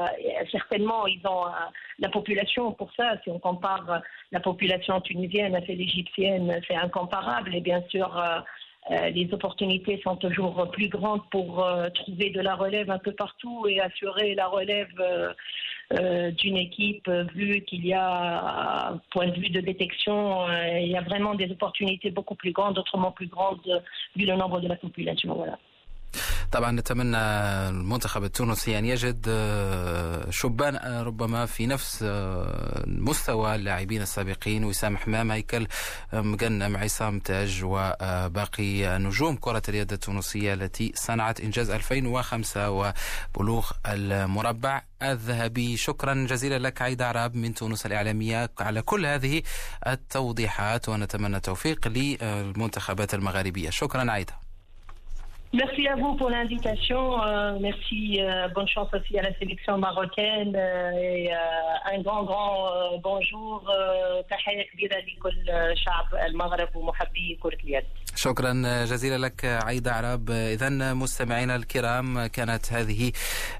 certainement 0.51 1.05
ils 1.05 1.21
ont 1.27 1.45
la 1.99 2.09
population 2.09 2.71
pour 2.71 2.91
ça. 2.97 3.21
Si 3.23 3.29
on 3.29 3.37
compare 3.37 4.01
la 4.31 4.39
population 4.39 4.99
tunisienne 5.01 5.55
à 5.55 5.63
celle 5.63 5.79
égyptienne, 5.79 6.59
c'est 6.67 6.75
incomparable 6.75 7.53
et 7.53 7.61
bien 7.61 7.83
sûr 7.89 8.09
euh, 8.91 9.09
les 9.09 9.31
opportunités 9.33 10.01
sont 10.03 10.15
toujours 10.15 10.69
plus 10.71 10.89
grandes 10.89 11.21
pour 11.29 11.63
euh, 11.63 11.89
trouver 11.89 12.31
de 12.31 12.41
la 12.41 12.55
relève 12.55 12.89
un 12.89 12.97
peu 12.97 13.11
partout 13.11 13.67
et 13.67 13.79
assurer 13.79 14.33
la 14.33 14.47
relève 14.47 14.89
euh, 15.91 16.31
d'une 16.31 16.57
équipe, 16.57 17.09
vu 17.35 17.61
qu'il 17.61 17.85
y 17.85 17.93
a, 17.93 18.99
point 19.11 19.27
de 19.27 19.39
vue 19.39 19.49
de 19.49 19.61
détection, 19.61 20.47
il 20.81 20.87
y 20.87 20.95
a 20.95 21.01
vraiment 21.01 21.33
des 21.33 21.51
opportunités 21.51 22.11
beaucoup 22.11 22.35
plus 22.35 22.51
grandes, 22.51 22.77
autrement 22.77 23.11
plus 23.11 23.27
grandes, 23.27 23.81
vu 24.15 24.25
le 24.25 24.35
nombre 24.35 24.59
de 24.59 24.67
la 24.67 24.75
population. 24.75 25.33
Voilà. 25.33 25.57
طبعا 26.51 26.71
نتمنى 26.71 27.17
المنتخب 27.69 28.23
التونسي 28.23 28.79
أن 28.79 28.85
يجد 28.85 29.25
آه، 29.29 30.29
شبان 30.29 30.75
آه، 30.75 31.03
ربما 31.03 31.45
في 31.45 31.67
نفس 31.67 31.99
آه، 32.03 32.83
مستوى 32.87 33.55
اللاعبين 33.55 34.01
السابقين. 34.01 34.63
وسام 34.63 34.97
حمام 34.97 35.31
هيكل 35.31 35.67
مقنم 36.13 36.77
عصام 36.77 37.19
تاج 37.19 37.61
وباقي 37.63 38.97
نجوم 38.99 39.35
كرة 39.35 39.61
اليد 39.69 39.93
التونسية 39.93 40.53
التي 40.53 40.91
صنعت 40.95 41.41
إنجاز 41.41 41.69
2005 41.69 42.69
وبلوغ 43.35 43.71
المربع 43.85 44.81
الذهبي. 45.01 45.77
شكرا 45.77 46.13
جزيلا 46.29 46.59
لك 46.59 46.81
عيد 46.81 47.01
عراب 47.01 47.35
من 47.35 47.53
تونس 47.53 47.85
الإعلامية 47.85 48.49
على 48.59 48.81
كل 48.81 49.05
هذه 49.05 49.41
التوضيحات 49.87 50.89
ونتمنى 50.89 51.37
التوفيق 51.37 51.87
للمنتخبات 51.87 53.13
المغاربية. 53.13 53.69
شكرا 53.69 54.11
عيدة 54.11 54.48
Merci 55.51 55.87
à 55.87 55.95
vous 55.95 56.13
pour 56.15 56.29
l'invitation. 56.29 57.23
Euh, 57.23 57.57
merci, 57.59 58.21
euh, 58.21 58.47
bonne 58.49 58.67
chance 58.67 58.87
aussi 58.93 59.17
à 59.17 59.23
la 59.23 59.33
sélection 59.39 59.79
marocaine 59.79 60.53
euh, 60.55 60.91
et 60.91 61.33
euh, 61.33 61.91
un 61.93 62.01
grand, 62.01 62.23
grand 62.23 62.67
euh, 62.67 62.97
bonjour. 63.03 63.63
تحية 64.29 64.63
كبيرة 64.73 64.95
لكل 64.97 65.45
شعب 65.85 66.05
المغرب 66.29 66.75
ومحبي 66.75 67.39
كرة 67.43 67.57
اليد. 67.63 67.83
شكرا 68.15 68.85
جزيلا 68.85 69.17
لك 69.25 69.45
عيدة 69.45 69.93
عرب 69.93 70.31
إذا 70.31 70.93
مستمعينا 70.93 71.55
الكرام 71.55 72.25
كانت 72.25 72.73
هذه 72.73 73.11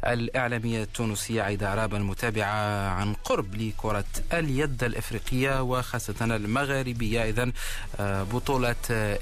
الإعلامية 0.07 0.83
التونسية 0.83 1.41
عيدة 1.41 1.69
عرب 1.69 1.93
المتابعة 1.95 2.89
عن 2.89 3.13
قرب 3.13 3.55
لكرة 3.55 4.03
اليد 4.33 4.83
الإفريقية 4.83 5.61
وخاصة 5.61 6.35
المغاربية 6.35 7.23
إذا 7.29 7.51
بطولة 8.33 8.75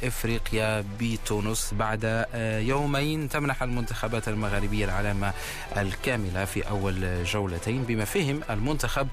إفريقيا 0.03 0.83
بتونس 1.01 1.73
بعد 1.73 2.25
يومين 2.59 3.29
تمنح 3.29 3.63
المنتخبات 3.63 4.27
المغاربية 4.27 4.85
العلامة 4.85 5.33
الكاملة 5.77 6.45
في 6.45 6.69
أول 6.69 7.23
جولتين 7.23 7.83
بما 7.83 8.05
فيهم 8.05 8.41
المنتخب 8.49 9.07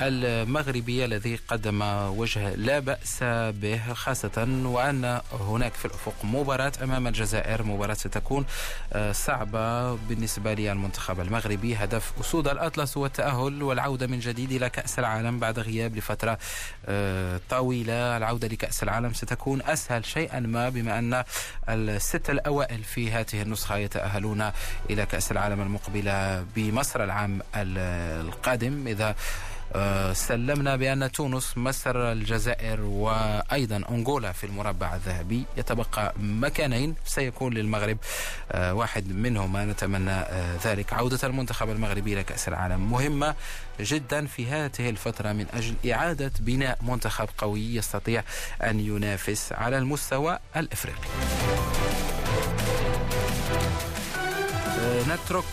المغربي 0.00 1.04
الذي 1.04 1.36
قدم 1.48 1.82
وجه 2.18 2.54
لا 2.54 2.78
بأس 2.78 3.18
به 3.60 3.92
خاصة 3.92 4.62
وأن 4.64 5.20
هناك 5.32 5.74
في 5.74 5.84
الأفق 5.84 6.14
مباراة 6.24 6.72
أمام 6.82 7.06
الجزائر 7.06 7.62
مباراة 7.62 7.94
ستكون 7.94 8.44
آه، 8.92 9.12
صعبة 9.12 9.94
بالنسبة 9.94 10.54
للمنتخب 10.54 11.20
المغربي. 11.20 11.76
هدف 11.76 12.12
أسود 12.20 12.48
الأطلس 12.48 12.96
هو 12.96 13.06
التأهل 13.06 13.62
والعودة 13.62 14.06
من 14.06 14.18
جديد 14.18 14.52
إلى 14.52 14.70
كأس 14.70 14.98
العالم 14.98 15.38
بعد 15.38 15.58
غياب 15.58 15.96
لفترة 15.96 16.38
آه، 16.86 17.40
طويلة. 17.50 18.16
العودة 18.16 18.48
لكأس 18.48 18.82
العالم 18.82 19.14
ستكون 19.14 19.62
أسهل 19.62 20.04
شيئا 20.04 20.40
ما 20.40 20.68
بما 20.68 20.98
أن 20.98 21.24
الست 21.68 22.30
الأوائل 22.30 22.84
في 22.84 23.10
هذه 23.10 23.42
النسخة 23.42 23.76
يتأهلون 23.76 24.50
إلى 24.90 25.06
كأس 25.06 25.32
العالم 25.32 25.60
المقبلة 25.60 26.46
بمصر 26.56 27.04
العام 27.04 27.40
القادم. 27.56 28.86
إذا 28.86 29.14
سلمنا 30.12 30.76
بأن 30.76 31.12
تونس 31.12 31.58
مصر 31.58 32.12
الجزائر 32.12 32.80
وأيضا 32.80 33.76
أنغولا 33.90 34.32
في 34.32 34.44
المربع 34.44 34.94
الذهبي 34.94 35.44
يتبقى 35.56 36.14
مكانين 36.18 36.94
سيكون 37.04 37.54
للمغرب 37.54 37.98
آه، 38.52 38.74
واحد 38.74 39.08
منهما. 39.12 39.64
نتمنى 39.64 40.10
آه، 40.10 40.56
ذلك. 40.64 40.92
عودة 40.92 41.18
المنتخب 41.24 41.70
المغربي 41.70 42.12
إلى 42.12 42.24
كأس 42.24 42.48
العالم 42.48 42.90
مهمة 42.90 43.34
جدا 43.80 44.26
في 44.26 44.46
هذه 44.46 44.90
الفترة 44.90 45.32
من 45.32 45.46
أجل 45.54 45.74
إعادة 45.92 46.32
بناء 46.40 46.78
منتخب 46.82 47.28
قوي 47.38 47.74
يستطيع 47.74 48.22
أن 48.62 48.80
ينافس 48.80 49.52
على 49.52 49.78
المستوى 49.78 50.38
الإفريقي. 50.56 51.08
نترك 55.08 55.44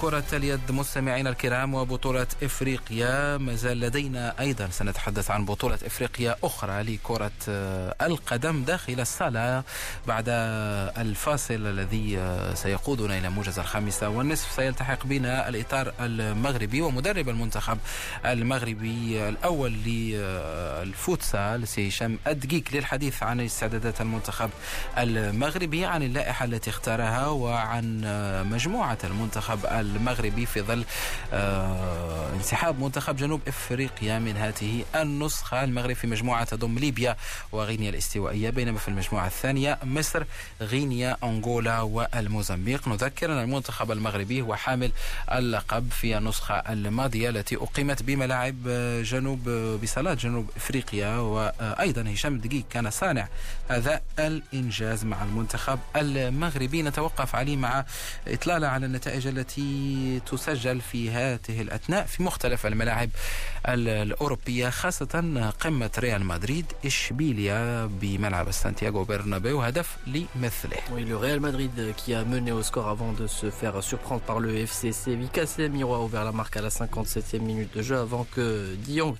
كرة 0.00 0.24
اليد 0.32 0.70
مستمعينا 0.70 1.30
الكرام 1.30 1.74
وبطولة 1.74 2.26
إفريقيا. 2.42 3.36
ما 3.38 3.54
زال 3.54 3.80
لدينا 3.80 4.40
أيضا 4.40 4.68
سنتحدث 4.70 5.30
عن 5.30 5.44
بطولة 5.44 5.78
إفريقيا 5.86 6.36
أخرى 6.44 6.82
لكرة 6.82 7.30
القدم 8.02 8.64
داخل 8.64 9.00
الصالة 9.00 9.64
بعد 10.06 10.24
الفاصل 10.98 11.54
الذي 11.54 12.36
سيقودنا 12.54 13.18
إلى 13.18 13.30
موجز 13.30 13.58
الخامسة 13.58 14.08
والنصف. 14.08 14.52
سيلتحق 14.56 15.06
بنا 15.06 15.48
الإطار 15.48 15.92
المغربي 16.00 16.82
ومدرب 16.82 17.28
المنتخب 17.28 17.78
المغربي 18.26 19.28
الأول 19.28 19.72
للفوتسال 19.72 21.68
سي 21.68 21.88
هشام 21.88 22.18
الدقيق 22.26 22.64
للحديث 22.72 23.22
عن 23.22 23.40
استعدادات 23.40 24.00
المنتخب 24.00 24.50
المغربي 24.98 25.84
عن 25.84 26.02
اللائحة 26.02 26.44
التي 26.44 26.70
اختارها 26.70 27.26
وعن 27.26 28.00
مجموعة 28.52 28.91
المنتخب 29.04 29.66
المغربي 29.66 30.46
في 30.46 30.62
ظل 30.62 30.84
آه، 31.32 32.32
انسحاب 32.36 32.80
منتخب 32.80 33.16
جنوب 33.16 33.40
إفريقيا 33.48 34.18
من 34.18 34.36
هذه 34.36 34.84
النسخة. 34.96 35.64
المغرب 35.64 35.96
في 35.96 36.06
مجموعة 36.06 36.44
تضم 36.44 36.78
ليبيا 36.78 37.16
وغينيا 37.52 37.90
الاستوائية 37.90 38.50
بينما 38.50 38.78
في 38.78 38.88
المجموعة 38.88 39.26
الثانية 39.26 39.78
مصر 39.84 40.24
غينيا 40.60 41.16
أنغولا 41.24 41.80
والموزمبيق. 41.80 42.88
نذكر 42.88 43.32
أن 43.32 43.38
المنتخب 43.42 43.92
المغربي 43.92 44.42
هو 44.42 44.54
حامل 44.54 44.92
اللقب 45.32 45.90
في 45.90 46.18
النسخة 46.18 46.54
الماضية 46.54 47.28
التي 47.30 47.56
أقيمت 47.56 48.02
بملاعب 48.02 48.56
جنوب 49.04 49.48
بصالات 49.82 50.18
جنوب 50.18 50.50
إفريقيا. 50.56 51.16
وأيضا 51.16 52.12
هشام 52.12 52.34
الدقيق 52.34 52.64
كان 52.70 52.90
صانع 52.90 53.28
هذا 53.68 54.00
الإنجاز 54.18 55.04
مع 55.04 55.22
المنتخب 55.22 55.78
المغربي. 55.96 56.82
نتوقف 56.82 57.36
عليه 57.36 57.56
مع 57.56 57.84
إطلالة 58.28 58.66
على 58.71 58.85
النتائج 58.85 59.27
التي 59.27 60.21
تسجل 60.31 60.81
في 60.81 61.11
هذه 61.11 61.61
الأثناء 61.61 62.05
في 62.05 62.23
مختلف 62.23 62.65
الملاعب 62.65 63.09
الأوروبية 63.67 64.69
خاصة 64.69 65.51
قمة 65.59 65.91
ريال 65.99 66.25
مدريد 66.25 66.65
إشبيليا 66.85 67.85
بملعب 67.85 68.51
سانتياغو 68.51 69.03
برنابيو 69.03 69.61
هدف 69.61 69.97
لمثله 70.07 70.77
Oui, 70.95 71.03
le 71.03 71.17
Real 71.17 71.39
Madrid 71.39 71.71
qui 71.97 72.13
a 72.13 72.23
mené 72.23 72.51
au 72.51 72.63
score 72.63 72.87
avant 72.87 73.11
de 73.11 73.27
se 73.27 73.49
faire 73.49 73.83
surprendre 73.83 74.21
par 74.21 74.39
le 74.39 74.55
FC 74.55 74.91
Séville. 74.91 75.29
Casemiro 75.29 75.93
a 75.95 75.99
ouvert 75.99 76.23
la 76.23 76.31
marque 76.31 76.55
à 76.57 76.61
la 76.61 76.69
57e 76.69 77.39
minute 77.41 77.75
de 77.77 77.81
jeu 77.81 77.97
avant 77.97 78.25
que 78.35 78.75
Diong, 78.75 79.15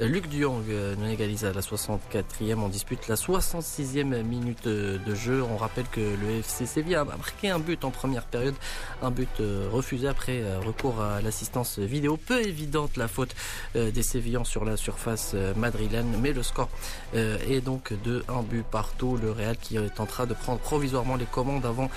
Luc 0.00 0.28
Diong 0.28 0.62
ne 1.00 1.06
l'égalise 1.08 1.44
à 1.44 1.52
la 1.52 1.60
64e. 1.60 2.58
On 2.66 2.68
dispute 2.68 3.08
la 3.08 3.16
66e 3.16 4.22
minute 4.22 4.66
de 4.68 5.14
jeu. 5.14 5.42
On 5.42 5.56
rappelle 5.56 5.88
que 5.90 6.00
le 6.00 6.28
FC 6.38 6.66
Séville 6.66 6.94
a 6.96 7.04
marqué 7.04 7.50
un 7.50 7.58
but 7.58 7.84
en 7.84 7.90
première 7.90 8.24
période 8.24 8.54
un 9.03 9.11
but 9.11 9.41
refusé 9.69 10.07
après 10.07 10.41
recours 10.65 11.01
à 11.01 11.19
l'assistance 11.19 11.77
vidéo. 11.77 12.15
Peu 12.15 12.41
évidente 12.41 12.95
la 12.95 13.09
faute 13.09 13.35
des 13.75 14.01
Sévillans 14.01 14.45
sur 14.45 14.63
la 14.63 14.77
surface 14.77 15.35
madrilène, 15.57 16.07
mais 16.21 16.31
le 16.31 16.41
score 16.41 16.69
est 17.13 17.59
donc 17.59 17.91
de 18.03 18.23
un 18.29 18.43
but 18.43 18.63
partout. 18.63 19.19
Le 19.21 19.31
Real 19.31 19.57
qui 19.57 19.77
tentera 19.93 20.25
de 20.25 20.33
prendre 20.33 20.59
provisoirement 20.59 21.17
les 21.17 21.25
commandes 21.25 21.65
avant 21.65 21.89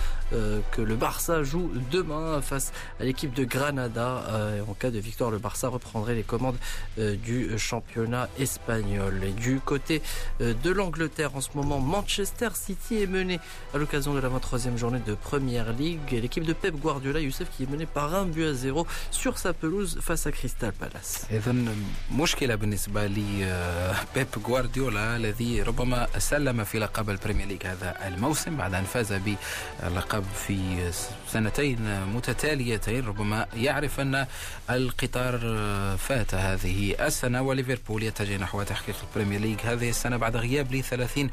que 0.71 0.81
le 0.81 0.95
Barça 0.95 1.43
joue 1.43 1.71
demain 1.91 2.41
face 2.41 2.71
à 2.99 3.03
l'équipe 3.03 3.33
de 3.33 3.43
Granada. 3.43 4.23
En 4.67 4.73
cas 4.73 4.91
de 4.91 4.99
victoire, 4.99 5.31
le 5.31 5.39
Barça 5.39 5.67
reprendrait 5.67 6.15
les 6.15 6.23
commandes 6.23 6.57
du 6.97 7.57
championnat 7.57 8.29
espagnol. 8.39 9.21
Et 9.23 9.31
du 9.31 9.59
côté 9.59 10.01
de 10.39 10.71
l'Angleterre 10.71 11.35
en 11.35 11.41
ce 11.41 11.49
moment, 11.55 11.79
Manchester 11.79 12.49
City 12.53 13.01
est 13.03 13.07
mené 13.07 13.39
à 13.73 13.77
l'occasion 13.77 14.13
de 14.13 14.19
la 14.19 14.29
23e 14.29 14.77
journée 14.77 15.01
de 15.05 15.15
Première 15.15 15.73
League. 15.73 15.99
Et 16.11 16.21
l'équipe 16.21 16.45
de 16.45 16.53
Pep 16.53 16.75
Guardiola, 16.75 17.19
Youssef, 17.19 17.49
qui 17.55 17.63
est 17.63 17.69
menée 17.69 17.85
par 17.85 18.15
un 18.15 18.25
but 18.25 18.45
à 18.45 18.53
zéro 18.53 18.87
sur 19.11 19.37
sa 19.37 19.53
pelouse 19.53 19.99
face 20.01 20.27
à 20.27 20.31
Crystal 20.31 20.71
Palace. 20.71 21.27
إذا 21.31 21.55
مشكلة 22.11 22.55
بالنسبة 22.55 23.07
لبيب 23.07 24.27
غوارديولا 24.47 25.15
الذي 25.15 25.61
ربما 25.61 26.07
سلم 26.17 26.63
في 26.63 26.79
لقب 26.79 27.09
البريمير 27.09 27.47
ليج 27.47 27.65
هذا 27.65 28.07
الموسم 28.07 28.57
بعد 28.57 28.73
أن 28.73 28.83
فاز 28.83 29.13
باللقب 29.13 30.14
في 30.20 30.90
سنتين 31.32 32.06
متتاليتين 32.06 33.06
ربما 33.06 33.46
يعرف 33.56 34.00
أن 34.00 34.26
القطار 34.70 35.38
فات 35.98 36.34
هذه 36.34 37.06
السنة 37.06 37.42
وليفربول 37.42 38.02
يتجه 38.02 38.36
نحو 38.36 38.62
تحقيق 38.62 38.96
ال 39.02 39.07
Premier 39.07 39.40
League 39.40 39.60
هذه 39.64 39.90
السنة 39.90 40.16
بعد 40.16 40.36
غياب 40.36 40.74
ل 40.74 40.82
30 40.82 41.30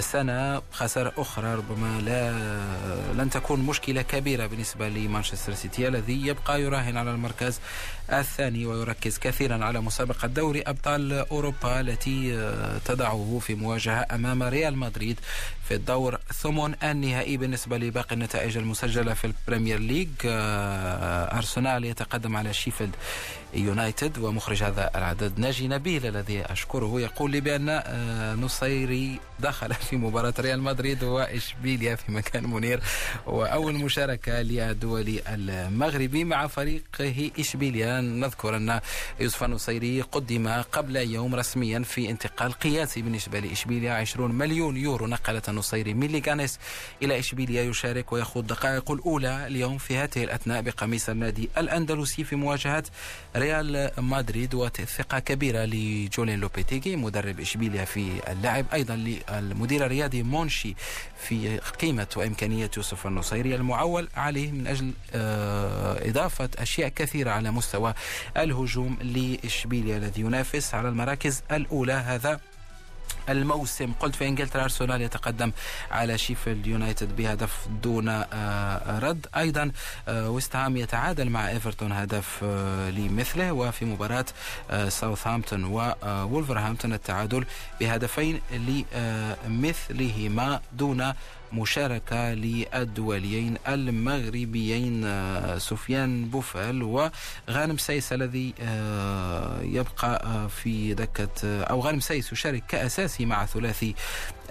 سنة 0.00 0.62
خسارة 0.72 1.12
أخرى 1.16 1.54
ربما 1.54 2.00
لا 2.00 2.32
لن 3.22 3.30
تكون 3.30 3.60
مشكلة 3.60 4.02
كبيرة 4.02 4.46
بالنسبة 4.46 4.88
لمانشستر 4.88 5.54
سيتي 5.54 5.88
الذي 5.88 6.26
يبقى 6.26 6.62
يراهن 6.62 6.96
على 6.96 7.10
المركز 7.10 7.60
الثاني 8.12 8.66
ويركز 8.66 9.18
كثيرا 9.18 9.64
على 9.64 9.80
مسابقة 9.80 10.28
دوري 10.28 10.62
أبطال 10.62 11.12
أوروبا 11.12 11.80
التي 11.80 12.52
تضعه 12.84 13.40
في 13.42 13.54
مواجهة 13.54 14.06
أمام 14.12 14.42
ريال 14.42 14.76
مدريد 14.78 15.20
في 15.68 15.74
الدور 15.74 16.18
ثمن 16.34 16.74
النهائي 16.82 17.36
بالنسبة 17.36 17.78
لباقي 17.78 18.14
النتائج 18.14 18.56
المسجلة. 18.56 19.14
في 19.20 19.26
ال 19.26 19.33
Premier 19.33 19.78
League 19.78 20.08
أرسنال 20.24 21.84
يتقدم 21.84 22.36
على 22.36 22.52
شيفيلد 22.52 22.94
يونايتد 23.54 24.18
ومخرج 24.18 24.62
هذا 24.62 24.90
العدد 24.94 25.38
ناجي 25.38 25.68
نبيل 25.68 26.06
الذي 26.06 26.42
أشكره 26.42 27.00
يقول 27.00 27.30
لي 27.30 27.40
بأن 27.40 27.82
نصيري 28.40 29.20
دخل 29.40 29.74
في 29.74 29.96
مباراة 29.96 30.34
ريال 30.38 30.62
مدريد 30.62 31.04
وإشبيليا 31.04 31.94
في 31.94 32.12
مكان 32.12 32.50
منير 32.50 32.80
وأول 33.26 33.74
مشاركة 33.74 34.42
للدولي 34.42 35.22
المغربي 35.28 36.24
مع 36.24 36.46
فريقه 36.46 37.30
إشبيليا. 37.38 38.00
نذكر 38.00 38.56
أن 38.56 38.80
يوسف 39.20 39.44
النصيري 39.44 40.00
قدم 40.00 40.48
قبل 40.48 40.96
يوم 40.96 41.34
رسميا 41.34 41.78
في 41.80 42.10
انتقال 42.10 42.52
قياسي 42.52 43.02
بالنسبة 43.02 43.40
لإشبيليا 43.40 43.92
20 43.92 44.32
مليون 44.34 44.76
يورو 44.76 45.06
نقلت 45.06 45.48
النصيري 45.48 45.94
من 45.94 46.06
ليغانيس 46.06 46.58
إلى 47.02 47.18
إشبيليا 47.18 47.62
يشارك 47.62 48.12
ويخوض 48.12 48.46
دقائق 48.46 48.90
الأولى 49.08 49.46
اليوم 49.46 49.78
في 49.78 49.96
هذه 49.96 50.24
الأثناء 50.24 50.62
بقميص 50.62 51.08
النادي 51.08 51.48
الأندلسي 51.58 52.24
في 52.24 52.36
مواجهة 52.36 52.84
ريال 53.36 53.90
مدريد 53.98 54.54
وثقة 54.54 55.18
كبيرة 55.18 55.64
لجولين 55.64 56.40
لوبيتيغي 56.40 56.96
مدرب 56.96 57.40
إشبيليا 57.40 57.84
في 57.84 58.32
اللعب 58.32 58.66
أيضا 58.72 58.96
للمدير 58.96 59.86
الرياضي 59.86 60.22
مونشي 60.22 60.74
في 61.18 61.58
قيمة 61.58 62.06
وإمكانية 62.16 62.70
يوسف 62.76 63.06
النصيري 63.06 63.54
المعول 63.54 64.08
عليه 64.16 64.52
من 64.52 64.66
أجل 64.66 64.92
إضافة 66.10 66.50
أشياء 66.58 66.88
كثيرة 66.88 67.30
على 67.30 67.50
مستوى 67.50 67.94
الهجوم 68.36 68.98
لإشبيليا 69.02 69.96
الذي 69.96 70.20
ينافس 70.20 70.74
على 70.74 70.88
المراكز 70.88 71.42
الأولى. 71.52 71.92
هذا 71.92 72.40
الموسم. 73.28 73.92
قلت 74.00 74.14
في 74.16 74.28
إنجلترا 74.28 74.62
أرسنال 74.62 75.02
يتقدم 75.02 75.52
على 75.90 76.18
شيفيلد 76.18 76.66
يونايتد 76.66 77.16
بهدف 77.16 77.68
دون 77.82 78.08
رد. 78.88 79.26
أيضا 79.36 79.70
ويست 80.08 80.56
هام 80.56 80.76
يتعادل 80.76 81.30
مع 81.30 81.48
إيفرتون 81.48 81.92
هدف 81.92 82.44
لمثله 82.96 83.52
وفي 83.52 83.84
مباراة 83.84 84.24
ساوثهامبتون 84.88 85.64
وولفرهامبتون 85.64 86.92
التعادل 86.92 87.44
بهدفين 87.80 88.40
لمثلهما 89.46 90.60
دون 90.72 91.12
مشاركة 91.52 92.34
للدوليين 92.34 93.56
المغربيين 93.68 95.08
سفيان 95.58 96.24
بوفال 96.24 96.82
وغانم 96.82 97.78
سايس 97.78 98.12
الذي 98.12 98.54
يبقى 99.62 100.48
في 100.48 100.94
دكة 100.94 101.62
أو 101.62 101.80
غانم 101.80 102.00
سيس 102.00 102.32
يشارك 102.32 102.62
كأساسي 102.68 103.26
مع 103.26 103.46
ثلاثي 103.46 103.94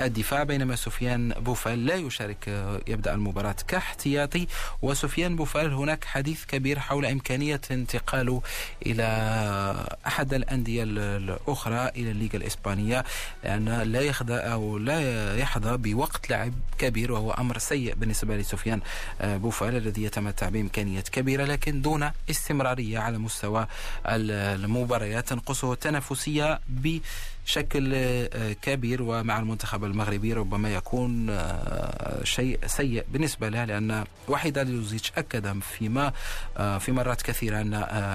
الدفاع 0.01 0.43
بينما 0.43 0.75
سفيان 0.75 1.29
بوفال 1.29 1.85
لا 1.85 1.95
يشارك 1.95 2.47
يبدأ 2.87 3.13
المباراة 3.13 3.55
كاحتياطي. 3.67 4.47
وسفيان 4.81 5.35
بوفال 5.35 5.73
هناك 5.73 6.05
حديث 6.05 6.45
كبير 6.45 6.79
حول 6.79 7.05
إمكانية 7.05 7.61
انتقاله 7.71 8.41
إلى 8.85 9.03
أحد 10.07 10.33
الأندية 10.33 10.83
الأخرى 10.87 11.87
إلى 11.95 12.11
الليغا 12.11 12.35
الإسبانية 12.37 13.03
لأن 13.43 13.69
لا 13.81 14.01
يخضع 14.01 14.35
أو 14.35 14.77
لا 14.77 15.37
يحظى 15.37 15.77
بوقت 15.77 16.29
لعب 16.29 16.53
كبير. 16.77 16.86
وهو 17.11 17.31
أمر 17.31 17.57
سيء 17.57 17.95
بالنسبة 17.95 18.37
لسفيان 18.37 18.81
بوفال 19.23 19.75
الذي 19.75 20.03
يتمتع 20.03 20.49
بإمكانيات 20.49 21.09
كبيرة 21.09 21.45
لكن 21.45 21.81
دون 21.81 22.09
استمرارية 22.29 22.99
على 22.99 23.17
مستوى 23.17 23.67
المباريات 24.05 25.27
تنقصه 25.29 25.73
التنافسية 25.73 26.59
ب 26.69 26.97
شكل 27.47 27.95
كبير 28.61 29.01
ومع 29.01 29.39
المنتخب 29.39 29.83
المغربي 29.83 30.33
ربما 30.33 30.73
يكون 30.73 31.39
شيء 32.23 32.59
سيء 32.65 33.05
بالنسبة 33.11 33.49
له 33.49 33.65
لأن 33.65 34.03
وحيد 34.27 34.59
لوزيتش 34.59 35.11
أكد 35.17 35.59
فيما 35.59 36.11
في 36.57 36.91
مرات 36.91 37.21
كثيرة 37.21 37.61
أن 37.61 37.73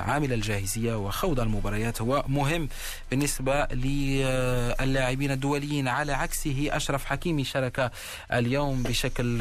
عامل 0.09 0.33
الجاهزية 0.33 0.95
وخوض 0.95 1.40
المباريات 1.40 2.03
هو 2.03 2.25
مهم 2.29 2.68
بالنسبة 3.11 3.64
للاعبين 3.64 5.31
الدوليين. 5.31 5.88
على 5.88 6.12
عكسه 6.12 6.68
أشرف 6.73 7.05
حكيمي 7.05 7.45
شارك 7.45 7.90
اليوم 8.33 8.83
بشكل 8.83 9.38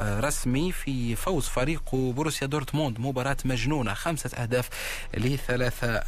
رسمي 0.00 0.72
في 0.72 1.16
فوز 1.16 1.44
فريق 1.44 1.94
بروسيا 1.94 2.46
دورتموند. 2.46 3.00
مباراة 3.00 3.36
مجنونة 3.44 3.94
خمسة 3.94 4.30
أهداف 4.42 4.68
لثلاثة 5.14 6.02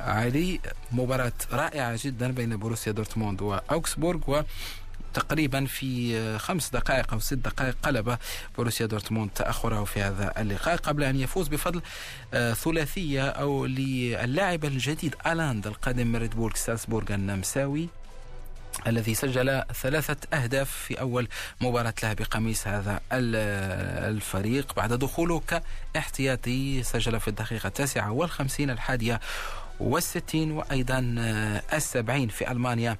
علي. 0.00 0.60
مباراة 0.92 1.32
رائعة 1.52 1.98
جدا 2.04 2.32
بين 2.32 2.51
بروسيا 2.56 2.92
دورتموند 2.92 3.42
وأوغسبورغ 3.42 4.20
و 4.30 4.42
تقريبا 5.14 5.66
في 5.66 6.38
خمس 6.38 6.70
دقائق 6.70 7.12
أو 7.12 7.18
ست 7.18 7.34
دقائق 7.34 7.76
قلب 7.82 8.18
بروسيا 8.58 8.86
دورتموند 8.86 9.30
تأخره 9.34 9.84
في 9.84 10.02
هذا 10.02 10.32
اللقاء 10.38 10.76
قبل 10.76 11.04
أن 11.04 11.16
يفوز 11.16 11.48
بفضل 11.48 11.82
ثلاثية 12.54 13.28
أو 13.28 13.66
للاعب 13.66 14.64
الجديد 14.64 15.14
هالاند 15.26 15.66
القادم 15.66 16.06
من 16.06 16.16
ريد 16.16 16.34
بول 16.34 16.52
سالسبورغ 16.56 17.14
النمساوي 17.14 17.88
الذي 18.86 19.14
سجل 19.14 19.62
ثلاثة 19.82 20.16
أهداف 20.36 20.70
في 20.70 21.00
أول 21.00 21.28
مباراة 21.60 21.94
له 22.02 22.12
بقميص 22.12 22.66
هذا 22.66 23.00
الفريق. 23.12 24.74
بعد 24.74 24.92
دخوله 24.92 25.42
كاحتياطي 25.94 26.82
سجل 26.82 27.20
في 27.20 27.28
الدقيقة 27.28 27.66
التاسعة 27.66 28.12
والخمسين 28.12 28.70
الحادية 28.70 29.20
والستين 29.82 30.52
وأيضا 30.52 30.98
السبعين 31.72 32.28
في 32.28 32.50
ألمانيا. 32.50 32.96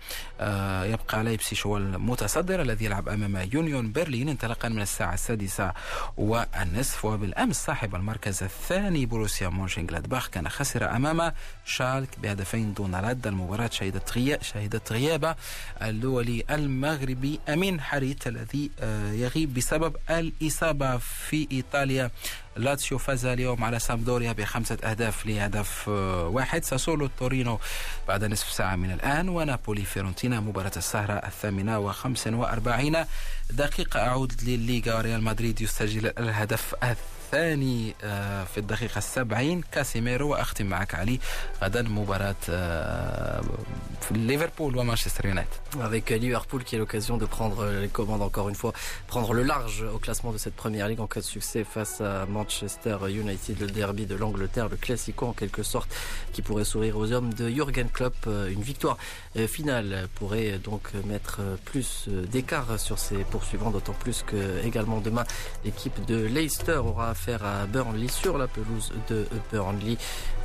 يبقى 0.85 1.25
لايبسيش 1.25 1.67
هو 1.67 1.77
المتصدر 1.77 2.63
الذي 2.63 2.85
يلعب 2.85 3.09
أمام 3.09 3.49
يونيون 3.53 3.93
برلين. 3.93 4.29
انطلاقا 4.29 4.69
من 4.69 4.83
الساعة 4.83 5.15
السادسة 5.15 5.73
والنصف. 6.17 7.05
وبالأمس 7.05 7.65
صاحب 7.65 7.95
المركز 7.95 8.43
الثاني 8.43 9.07
بروسيا 9.07 9.49
مونشنغلادباخ 9.49 10.29
كان 10.29 10.49
خسر 10.49 10.97
أمام 10.97 11.33
شالك 11.65 12.19
بهدفين 12.23 12.75
دون 12.75 12.95
رد. 12.95 13.27
المباراة 13.27 13.71
شهدت 13.73 14.43
شهدت 14.43 14.93
غياب 14.93 15.37
الدولي 15.83 16.45
المغربي 16.51 17.41
أمين 17.49 17.81
حريت 17.81 18.27
الذي 18.27 18.71
يغيب 19.13 19.55
بسبب 19.55 19.97
الإصابة 20.11 20.97
في 20.97 21.49
إيطاليا. 21.53 22.11
لاتسيو 22.57 22.99
فاز 22.99 23.25
اليوم 23.27 23.65
على 23.65 23.79
سامدوريا 23.79 24.33
بخمسة 24.33 24.79
أهداف 24.85 25.27
لهدف 25.27 25.89
واحد. 25.89 26.65
ساسولو 26.65 27.09
تورينو 27.19 27.59
بعد 28.09 28.25
نصف 28.25 28.53
ساعة 28.53 28.77
من 28.77 28.91
الآن 28.91 29.29
ونابولي 29.29 29.83
فيرونتينا 29.83 30.41
مباراة 30.41 30.73
السهرة 30.77 31.13
الثامنة 31.13 31.79
وخمس 31.79 32.27
وأربعين. 32.27 32.97
دقيقة 33.51 34.01
أعود 34.01 34.33
للليغا 34.43 34.95
وريال 34.95 35.23
مدريد 35.23 35.61
يسجل 35.61 36.13
الهدف 36.19 36.75
الثاني. 36.75 37.22
آه، 37.34 38.44
في 38.44 38.58
الدقيقة 38.58 38.98
السبعين 38.98 39.62
كاسيميرو 39.72 40.30
وأختم 40.30 40.66
معك 40.66 40.96
علي 40.96 41.20
غدا 41.64 41.82
مباراة 41.82 42.36
آه، 42.50 43.42
في 44.02 44.14
ليفربول 44.14 44.78
ومانشستر 44.78 45.26
يونايتد 45.26 45.50
Avec 45.84 46.10
Liverpool 46.10 46.64
qui 46.64 46.76
a 46.76 46.80
l'occasion 46.80 47.18
de 47.18 47.26
prendre 47.26 47.66
les 47.84 47.90
commandes 47.90 48.22
encore 48.22 48.50
une 48.50 48.56
fois, 48.56 48.74
prendre 49.08 49.34
le 49.34 49.44
large 49.44 49.84
au 49.94 50.00
classement 50.00 50.32
de 50.32 50.38
cette 50.38 50.56
première 50.56 50.88
ligue 50.88 51.02
en 51.02 51.08
cas 51.08 51.20
de 51.20 51.26
succès 51.26 51.64
face 51.64 52.02
à 52.02 52.26
Manchester 52.26 52.98
United, 53.10 53.60
le 53.60 53.68
derby 53.68 54.06
de 54.06 54.16
l'Angleterre, 54.16 54.70
le 54.70 54.78
classico 54.78 55.28
en 55.28 55.34
quelque 55.34 55.64
sorte 55.64 55.90
qui 56.34 56.42
pourrait 56.42 56.64
sourire 56.64 56.98
aux 56.98 57.12
hommes 57.12 57.34
de 57.34 57.50
Jürgen 57.50 57.90
Klopp. 57.90 58.18
Une 58.26 58.62
victoire 58.62 58.98
finale 59.48 60.08
pourrait 60.16 60.58
donc 60.58 60.84
mettre 61.06 61.42
plus 61.66 62.08
d'écart 62.08 62.80
sur 62.80 62.98
ses 62.98 63.18
poursuivants, 63.34 63.72
d'autant 63.72 63.94
plus 63.94 64.24
que 64.24 64.42
également 64.66 65.00
demain 65.00 65.26
l'équipe 65.66 66.00
de 66.06 66.26
Leicester 66.26 66.78
aura 66.78 67.14
affaire 67.23 67.45
à 67.45 67.67
Burnley 67.67 68.09
sur 68.09 68.37
la 68.37 68.49
pelouse 68.49 68.93
de 69.09 69.27
Burnley. 69.53 69.97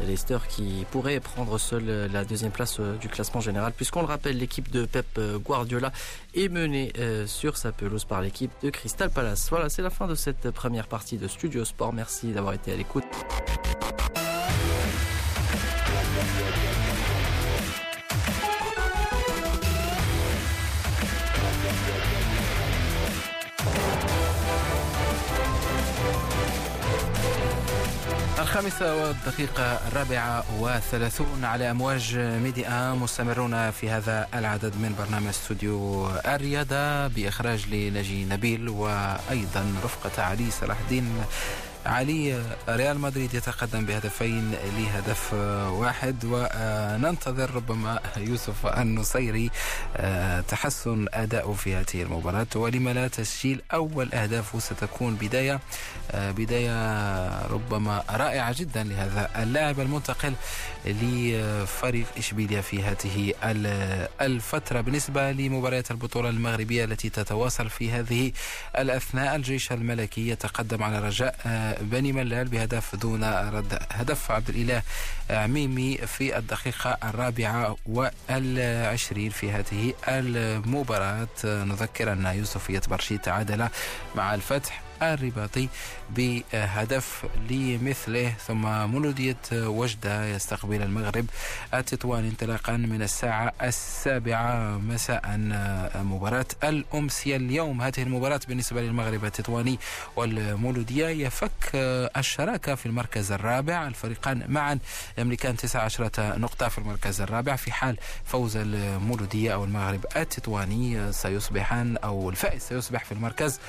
Leicester 0.06 0.38
qui 0.48 0.86
pourrait 0.92 1.20
prendre 1.20 1.58
seul 1.58 2.08
la 2.14 2.24
deuxième 2.24 2.52
place 2.52 2.80
du 3.02 3.10
classement 3.10 3.42
général 3.42 3.74
puisqu'on 3.74 4.02
le 4.02 4.06
rappelle 4.06 4.38
l'équipe 4.38 4.70
de 4.70 4.86
Pep 4.86 5.20
Guardiola 5.44 5.92
est 6.36 6.50
menée 6.50 6.94
sur 7.26 7.58
sa 7.58 7.72
pelouse 7.72 8.06
par 8.06 8.22
l'équipe 8.22 8.52
de 8.62 8.70
Crystal 8.70 9.10
Palace. 9.10 9.48
Voilà, 9.50 9.70
c'est 9.70 9.82
la 9.82 9.90
fin 9.90 10.06
de 10.06 10.14
cette 10.14 10.52
première 10.52 10.88
partie 10.88 11.18
de 11.18 11.28
Studio 11.28 11.66
Sport. 11.66 11.94
Merci 11.94 12.28
d'avoir 12.28 12.54
été 12.54 12.72
à 12.72 12.76
l'écoute. 12.76 13.06
الخامسة 28.40 28.96
والدقيقة 28.96 29.88
الرابعة 29.88 30.44
وثلاثون 30.60 31.46
على 31.46 31.72
أمواج 31.72 32.18
ميديا 32.18 32.94
مستمرون 32.94 33.72
في 33.72 33.90
هذا 33.90 34.28
العدد 34.34 34.76
من 34.76 34.96
برنامج 35.00 35.28
استوديو 35.28 36.10
الرياضة 36.26 37.08
بإخراج 37.08 37.68
لنجي 37.68 38.26
نبيل 38.26 38.70
وأيضا 38.70 39.76
رفقة 39.84 40.24
علي 40.24 40.52
صلاح 40.52 40.78
الدين. 40.80 41.24
علي 41.88 42.44
ريال 42.70 43.00
مدريد 43.00 43.34
يتقدم 43.34 43.86
بهدفين 43.86 44.52
لهدف 44.78 45.34
واحد 45.74 46.16
وننتظر 46.26 47.56
ربما 47.56 48.00
يوسف 48.18 48.66
النصيري 48.66 49.50
تحسن 50.48 51.06
أداؤه 51.14 51.54
في 51.54 51.76
هذه 51.76 52.02
المباراة 52.04 52.48
ولما 52.56 52.94
لا 52.94 53.08
تسجيل 53.08 53.62
أول 53.74 54.14
أهدافه 54.14 54.60
ستكون 54.60 55.16
بداية 55.16 55.60
بداية 56.14 56.78
ربما 57.48 58.04
رائعة 58.10 58.56
جدا 58.58 58.84
لهذا 58.84 59.30
اللاعب 59.44 59.80
المنتقل 59.80 60.34
لفريق 60.86 62.06
إشبيليا 62.18 62.62
في 62.62 62.84
هذه 62.84 63.34
الفترة. 64.22 64.82
بالنسبة 64.82 65.32
لمباريات 65.32 65.92
البطولة 65.92 66.30
المغربية 66.30 66.86
التي 66.86 67.10
تتواصل 67.10 67.70
في 67.70 67.92
هذه 67.92 68.32
الأثناء 68.78 69.36
الجيش 69.36 69.72
الملكي 69.72 70.30
يتقدم 70.30 70.84
على 70.84 71.00
رجاء 71.00 71.36
بني 71.82 72.12
ملال 72.12 72.48
بهدف 72.48 72.96
دون 72.96 73.24
رد 73.24 73.80
هدف 73.92 74.32
عبد 74.32 74.50
الإله 74.50 74.82
عميمي 75.30 75.98
في 75.98 76.38
الدقيقة 76.38 76.98
الرابعة 77.04 77.76
والعشرين 77.86 79.30
في 79.30 79.52
هذه 79.52 79.94
المباراة. 80.08 81.28
نذكر 81.44 82.12
أن 82.14 82.26
يوسفية 82.26 82.82
برشيد 82.88 83.20
تعادل 83.20 83.68
مع 84.16 84.36
الفتح 84.36 84.87
الرباطي 85.02 85.70
بهدف 86.10 87.26
لمثله 87.50 88.34
ثم 88.48 88.62
مولودية 88.62 89.38
وجدة 89.54 90.26
يستقبل 90.28 90.82
المغرب 90.82 91.26
التطواني 91.74 92.30
انطلاقا 92.30 92.78
من 92.78 93.02
الساعة 93.02 93.54
السابعة 93.64 94.78
مساء. 94.78 95.22
مباراة 95.96 96.46
الأمسية 96.64 97.36
اليوم 97.36 97.82
هذه 97.82 98.04
المباراة 98.04 98.40
بالنسبة 98.48 98.82
للمغرب 98.82 99.26
التطواني 99.26 99.80
والمولودية. 100.16 101.08
يفك 101.08 101.52
الشراكة 102.18 102.76
في 102.76 102.86
المركز 102.86 103.32
الرابع 103.32 103.88
الفريقان 103.88 104.44
معا 104.48 104.80
يملكان 105.18 105.56
19 105.58 106.12
نقطة 106.20 106.68
في 106.68 106.78
المركز 106.78 107.22
الرابع. 107.22 107.56
في 107.56 107.72
حال 107.72 107.98
فوز 108.26 108.58
المولودية 108.58 109.54
أو 109.54 109.64
المغرب 109.64 110.06
التطواني 110.16 111.12
سيصبحان 111.14 111.98
أو 111.98 112.30
الفائز 112.30 112.62
سيصبح 112.62 113.06
في 113.06 113.12
المركز 113.12 113.60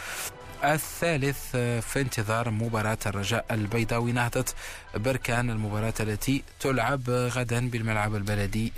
الثالث 0.65 1.57
في 1.87 2.01
انتظار 2.01 2.51
مباراة 2.51 2.99
الرجاء 3.07 3.45
البيضاوي. 3.51 4.13
نهضة 4.13 4.45
بركان 4.95 5.51
المباراة 5.51 5.95
التي 6.01 6.43
تلعب 6.61 7.11
غدا 7.11 7.71
بالملعب 7.71 8.15
البلدي 8.15 8.73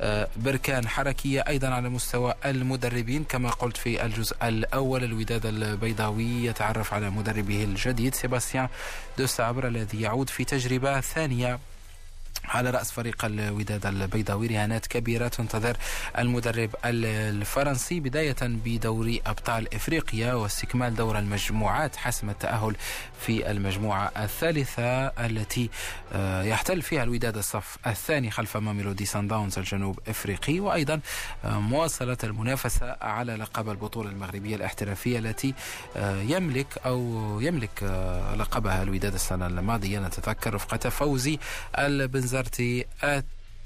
ببركان 0.00 0.88
حركية 0.88 1.44
أيضا 1.48 1.68
على 1.68 1.88
مستوى 1.88 2.34
المدربين. 2.44 3.24
كما 3.24 3.50
قلت 3.50 3.76
في 3.76 4.04
الجزء 4.06 4.36
الأول 4.42 5.04
الوداد 5.04 5.46
البيضاوي 5.46 6.44
يتعرف 6.44 6.94
على 6.94 7.10
مدربه 7.10 7.64
الجديد 7.64 8.14
سيباستيان 8.14 8.68
دو 9.18 9.26
سابر 9.26 9.68
الذي 9.68 10.00
يعود 10.00 10.30
في 10.30 10.44
تجربة 10.44 11.00
ثانية. 11.00 11.58
على 12.44 12.70
رأس 12.70 12.92
فريق 12.92 13.24
الوداد 13.24 13.86
البيضاوي 13.86 14.46
رهانات 14.46 14.86
كبيرة 14.86 15.28
تنتظر 15.28 15.76
المدرب 16.18 16.70
الفرنسي 16.84 18.00
بداية 18.00 18.36
بدوري 18.42 19.22
أبطال 19.26 19.74
إفريقيا 19.74 20.34
واستكمال 20.34 20.94
دور 20.94 21.18
المجموعات 21.18 21.96
حسم 21.96 22.30
التأهل 22.30 22.76
في 23.20 23.50
المجموعة 23.50 24.12
الثالثة 24.16 25.06
التي 25.06 25.70
يحتل 26.42 26.82
فيها 26.82 27.02
الوداد 27.02 27.36
الصف 27.36 27.76
الثاني 27.86 28.30
خلف 28.30 28.56
ميلودي 28.56 29.04
سان 29.04 29.28
داونز 29.28 29.58
الجنوب 29.58 29.98
إفريقي. 30.08 30.60
وأيضا 30.60 31.00
مواصلة 31.44 32.18
المنافسة 32.24 32.96
على 33.00 33.36
لقب 33.36 33.68
البطولة 33.68 34.10
المغربية 34.10 34.56
الاحترافية 34.56 35.18
التي 35.18 35.54
يملك 36.06 36.78
أو 36.86 37.40
يملك 37.40 37.82
لقبها 38.36 38.82
الوداد 38.82 39.14
السنة 39.14 39.46
الماضية. 39.46 39.98
نتذكر 39.98 40.54
رفقة 40.54 40.90
فوزي 40.90 41.38
البنزرتي 42.24 42.84
وزارتي 43.02 43.24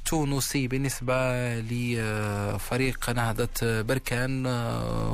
التونسي 0.08 0.68
بالنسبة 0.68 1.14
لفريق 1.60 3.10
نهضة 3.10 3.48
بركان. 3.62 4.46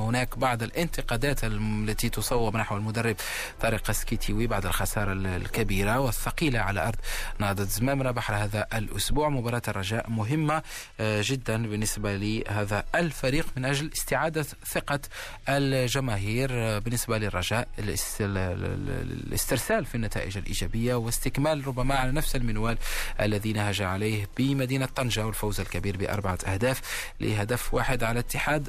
هناك 0.06 0.38
بعض 0.38 0.62
الانتقادات 0.62 1.44
التي 1.44 2.08
تصوب 2.08 2.56
نحو 2.56 2.76
المدرب 2.76 3.16
طارق 3.60 3.90
السكيتيوي 3.90 4.46
بعد 4.46 4.66
الخسارة 4.66 5.12
الكبيرة 5.12 6.00
والثقيلة 6.00 6.58
على 6.58 6.88
أرض 6.88 6.96
نهضة 7.38 7.64
زمامرة 7.64 8.10
بحر 8.10 8.34
هذا 8.34 8.66
الأسبوع. 8.74 9.28
مباراة 9.28 9.62
الرجاء 9.68 10.10
مهمة 10.10 10.62
جدا 11.00 11.66
بالنسبة 11.66 12.16
لهذا 12.16 12.84
الفريق 12.94 13.46
من 13.56 13.64
أجل 13.64 13.90
استعادة 13.92 14.46
ثقة 14.66 15.00
الجماهير 15.48 16.78
بالنسبة 16.78 17.18
للرجاء 17.18 17.68
الاسترسال 17.78 19.84
في 19.84 19.94
النتائج 19.94 20.38
الإيجابية 20.38 20.94
واستكمال 20.94 21.66
ربما 21.66 21.94
على 21.94 22.12
نفس 22.12 22.36
المنوال 22.36 22.78
الذي 23.20 23.52
نهج 23.52 23.82
عليه 23.82 24.28
بمدينة 24.38 24.83
طنجة 24.86 25.26
والفوز 25.26 25.60
الكبير 25.60 25.96
بأربعة 25.96 26.38
أهداف 26.46 26.80
لهدف 27.20 27.74
واحد 27.74 28.04
على 28.04 28.18
اتحاد 28.18 28.68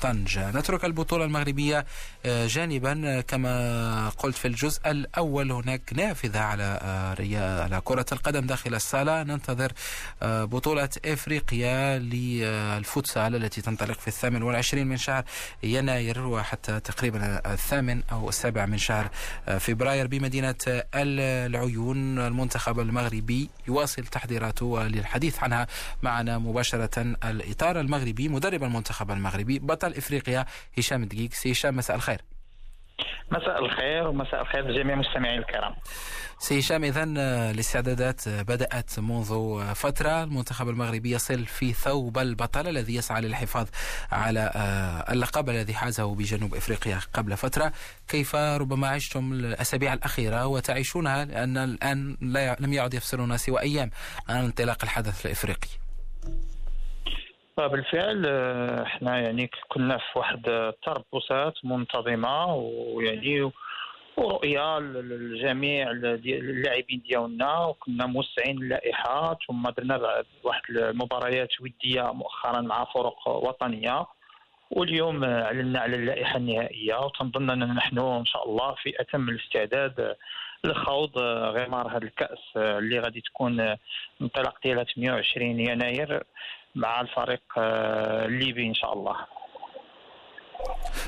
طنجة. 0.00 0.50
نترك 0.50 0.84
البطولة 0.84 1.24
المغربية 1.24 1.86
جانبا 2.24 3.20
كما 3.20 4.08
قلت 4.08 4.36
في 4.36 4.48
الجزء 4.48 4.90
الأول. 4.90 5.52
هناك 5.52 5.82
نافذة 5.92 6.40
على 6.40 6.62
على 7.64 7.80
كرة 7.84 8.06
القدم 8.12 8.46
داخل 8.46 8.74
الصالة. 8.74 9.22
ننتظر 9.22 9.72
بطولة 10.22 10.88
إفريقيا 11.04 11.98
للفوتسال 11.98 13.34
التي 13.36 13.62
تنطلق 13.62 14.00
في 14.00 14.08
الثامن 14.08 14.42
والعشرين 14.42 14.86
من 14.86 14.96
شهر 14.96 15.24
يناير 15.62 16.26
وحتى 16.26 16.80
تقريبا 16.80 17.52
الثامن 17.52 18.02
أو 18.12 18.28
السابع 18.28 18.66
من 18.66 18.78
شهر 18.78 19.10
فبراير 19.58 20.06
بمدينة 20.06 20.54
العيون. 20.94 22.18
المنتخب 22.18 22.80
المغربي 22.80 23.50
يواصل 23.68 24.04
تحضيراته 24.04 24.82
للحديث 24.82 25.37
عنها 25.42 25.66
معنا 26.02 26.38
مباشرة. 26.38 27.16
الإطار 27.24 27.80
المغربي 27.80 28.28
مدرب 28.28 28.64
المنتخب 28.64 29.10
المغربي 29.10 29.58
بطل 29.58 29.94
إفريقيا 29.94 30.46
هشام 30.78 31.04
دقيق 31.04 31.30
هشام 31.46 31.76
مساء 31.76 31.96
الخير. 31.96 32.22
مساء 33.30 33.64
الخير 33.64 34.08
ومساء 34.08 34.42
الخير 34.42 34.68
لجميع 34.68 34.94
المستمعين 34.94 35.38
الكرام. 35.38 35.74
سي 36.38 36.58
هشام 36.58 36.84
اذا 36.84 37.04
الاستعدادات 37.50 38.28
بدأت 38.28 38.98
منذ 38.98 39.60
فترة. 39.74 40.22
المنتخب 40.22 40.68
المغربي 40.68 41.10
يصل 41.10 41.46
في 41.46 41.72
ثوب 41.72 42.18
البطل 42.18 42.68
الذي 42.68 42.94
يسعى 42.94 43.20
للحفاظ 43.22 43.68
على 44.12 44.52
اللقب 45.10 45.50
الذي 45.50 45.74
حازه 45.74 46.14
بجنوب 46.14 46.54
إفريقيا 46.54 47.00
قبل 47.12 47.36
فترة. 47.36 47.72
كيف 48.08 48.34
ربما 48.36 48.88
عشتم 48.88 49.32
الأسابيع 49.32 49.92
الأخيرة 49.92 50.46
وتعيشونها؟ 50.46 51.24
لأن 51.24 51.56
الآن 51.56 52.16
لا 52.20 52.56
لم 52.60 52.72
يعد 52.72 52.94
يفصلنا 52.94 53.36
سوى 53.36 53.60
أيام 53.60 53.90
عن 54.28 54.44
انطلاق 54.44 54.78
الحدث 54.82 55.26
الإفريقي. 55.26 55.68
بالفعل 57.66 58.26
إحنا 58.82 59.18
يعني 59.18 59.50
كنا 59.68 59.98
في 59.98 60.18
واحد 60.18 60.48
التربصات 60.48 61.54
منتظمة 61.64 62.54
ويعني 62.54 63.50
ورؤية 64.16 64.78
للجميع 64.78 65.90
اللاعبين 65.90 67.02
ديالنا 67.08 67.58
وكنا 67.64 68.06
موسعين 68.06 68.58
اللائحه 68.62 69.38
ثم 69.48 69.62
درنا 69.78 70.24
واحد 70.44 70.62
المباريات 70.70 71.60
ودية 71.60 72.12
مؤخرا 72.12 72.60
مع 72.60 72.84
فرق 72.84 73.28
وطنية. 73.28 74.06
واليوم 74.70 75.24
أعلنا 75.24 75.80
على 75.80 75.96
اللائحة 75.96 76.36
النهائية. 76.36 76.94
وتنظن 77.04 77.50
أننا 77.50 77.74
نحن 77.74 77.98
إن 77.98 78.24
شاء 78.24 78.48
الله 78.48 78.74
في 78.82 79.00
أتم 79.00 79.28
الاستعداد 79.28 80.14
لخوض 80.64 81.18
غمار 81.56 81.88
هذا 81.88 82.04
الكأس 82.04 82.38
اللي 82.56 82.98
غادي 82.98 83.20
تكون 83.20 83.76
انطلاق 84.22 84.58
ديالها 84.64 84.84
28 84.84 85.60
يناير. 85.60 86.22
مع 86.74 87.00
الفريق 87.00 87.42
الليبي 87.58 88.66
إن 88.66 88.74
شاء 88.74 88.92
الله. 88.92 89.16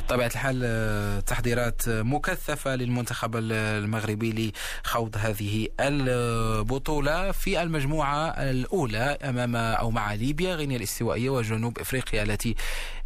طبيعة 0.09 0.27
الحال 0.27 0.63
آه، 0.65 1.21
تحضيرات 1.21 1.83
مكثفة 1.89 2.77
للمنتخب 2.77 3.37
المغربي 3.37 4.53
لخوض 4.85 5.17
هذه 5.17 5.69
البطولة. 5.81 7.33
في 7.33 7.63
المجموعة 7.63 8.29
الأولى 8.29 9.19
أمام 9.25 9.57
أو 9.57 9.91
مع 9.91 10.15
ليبيا 10.15 10.55
غينيا 10.55 10.77
الاستوائية 10.77 11.31
وجنوب 11.31 11.79
إفريقيا 11.79 12.23
التي 12.23 12.55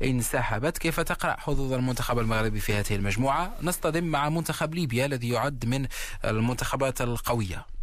انسحبت. 0.03 0.79
كيف 0.79 1.01
تقرأ 1.01 1.37
حظوظ 1.39 1.73
المنتخب 1.73 2.19
المغربي 2.19 2.61
في 2.61 2.73
هذه 2.73 2.95
المجموعة؟ 2.95 3.53
نصطدم 3.63 4.05
مع 4.05 4.29
منتخب 4.29 4.75
ليبيا 4.75 5.07
الذي 5.07 5.29
يعد 5.29 5.67
من 5.67 5.87
المنتخبات 6.25 7.01
القوية. 7.01 7.74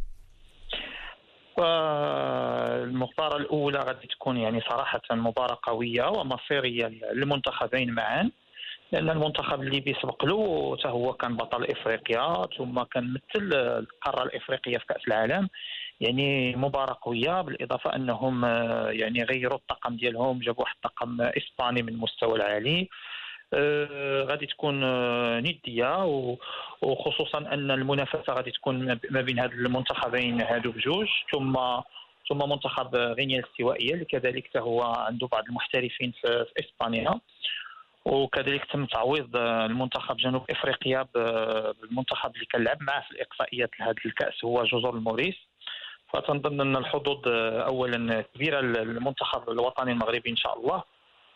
المباراة 1.59 3.37
الأولى 3.37 3.79
غادي 3.79 4.07
تكون 4.07 4.37
يعني 4.37 4.61
صراحة 4.61 5.01
مباراة 5.11 5.57
قوية 5.63 6.03
ومصيرية 6.03 6.87
للمنتخبين 6.87 7.93
معا 7.93 8.31
لأن 8.91 9.09
المنتخب 9.09 9.61
الليبي 9.61 9.95
سبق 10.01 10.25
له 10.25 10.77
هو 10.85 11.13
كان 11.13 11.35
بطل 11.37 11.63
إفريقيا 11.63 12.47
ثم 12.57 12.83
كان 12.83 13.13
مثل 13.13 13.53
القارة 13.53 14.23
الإفريقية 14.23 14.77
في 14.77 14.85
كأس 14.85 15.07
العالم. 15.07 15.49
يعني 16.01 16.55
مباراة 16.55 16.97
قوية 17.01 17.41
بالإضافة 17.41 17.95
أنهم 17.95 18.45
آه، 18.45 18.89
يعني 18.89 19.23
غيروا 19.23 19.57
الطاقم 19.57 19.95
ديالهم 19.95 20.39
جابوا 20.39 20.63
واحد 20.63 20.75
الطاقم 20.75 21.21
إسباني 21.21 21.83
من 21.83 21.89
المستوى 21.89 22.35
العالي. 22.35 22.89
غادي 24.23 24.45
تكون 24.45 24.83
آه 24.83 25.39
ندية 25.39 26.05
وخصوصا 26.81 27.37
أن 27.37 27.71
المنافسة 27.71 28.33
غادي 28.33 28.51
تكون 28.51 28.99
ما 29.09 29.21
بين 29.21 29.39
هاد 29.39 29.51
المنتخبين 29.51 30.41
هادو 30.41 30.71
بجوج 30.71 31.07
ثم 31.33 31.57
ثم 32.29 32.49
منتخب 32.49 32.95
غينيا 32.95 33.39
الاستوائية 33.39 33.93
اللي 33.93 34.05
كذلك 34.05 34.57
هو 34.57 34.81
عنده 34.81 35.27
بعض 35.27 35.43
المحترفين 35.49 36.13
في, 36.21 36.45
إسبانيا. 36.59 37.19
وكذلك 38.05 38.65
تم 38.65 38.85
تعويض 38.85 39.35
المنتخب 39.37 40.17
جنوب 40.17 40.51
إفريقيا 40.51 41.07
بالمنتخب 41.13 42.35
اللي 42.35 42.45
كان 42.45 42.63
لعب 42.63 42.83
معه 42.83 43.01
في 43.01 43.11
الإقصائيات 43.11 43.69
لهذا 43.79 43.95
الكأس 44.05 44.45
هو 44.45 44.63
جزر 44.63 44.89
الموريس 44.89 45.35
فتنظن 46.13 46.61
أن 46.61 46.75
الحظوظ 46.75 47.27
اولا 47.27 48.21
كبيرة 48.21 48.61
للمنتخب 48.61 49.49
الوطني 49.49 49.91
المغربي 49.91 50.29
إن 50.29 50.35
شاء 50.35 50.59
الله. 50.59 50.83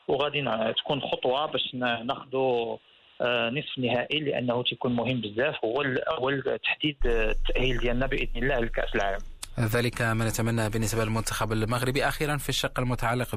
وغادي 0.08 0.46
تكون 0.78 1.02
خطوة 1.02 1.46
باش 1.46 1.76
ناخذوا 1.76 2.78
آه، 3.22 3.50
نصف 3.50 3.78
نهائي 3.78 4.20
لأنه 4.20 4.63
تيكون 4.63 4.96
مهم 4.96 5.22
بزاف 5.22 5.65
هو 5.65 5.82
اول 5.82 6.60
تحديد 6.63 6.98
التأهيل 7.06 7.78
ديالنا 7.78 8.06
بإذن 8.08 8.44
الله 8.44 8.60
لكأس 8.60 8.96
العالم. 8.96 9.20
ذلك 9.60 10.02
ما 10.02 10.28
نتمنى 10.28 10.70
بالنسبة 10.70 11.04
للمنتخب 11.04 11.52
المغربي. 11.52 12.08
أخيرا 12.08 12.38
في 12.38 12.50
الشق 12.50 12.80
المتعلق 12.80 13.36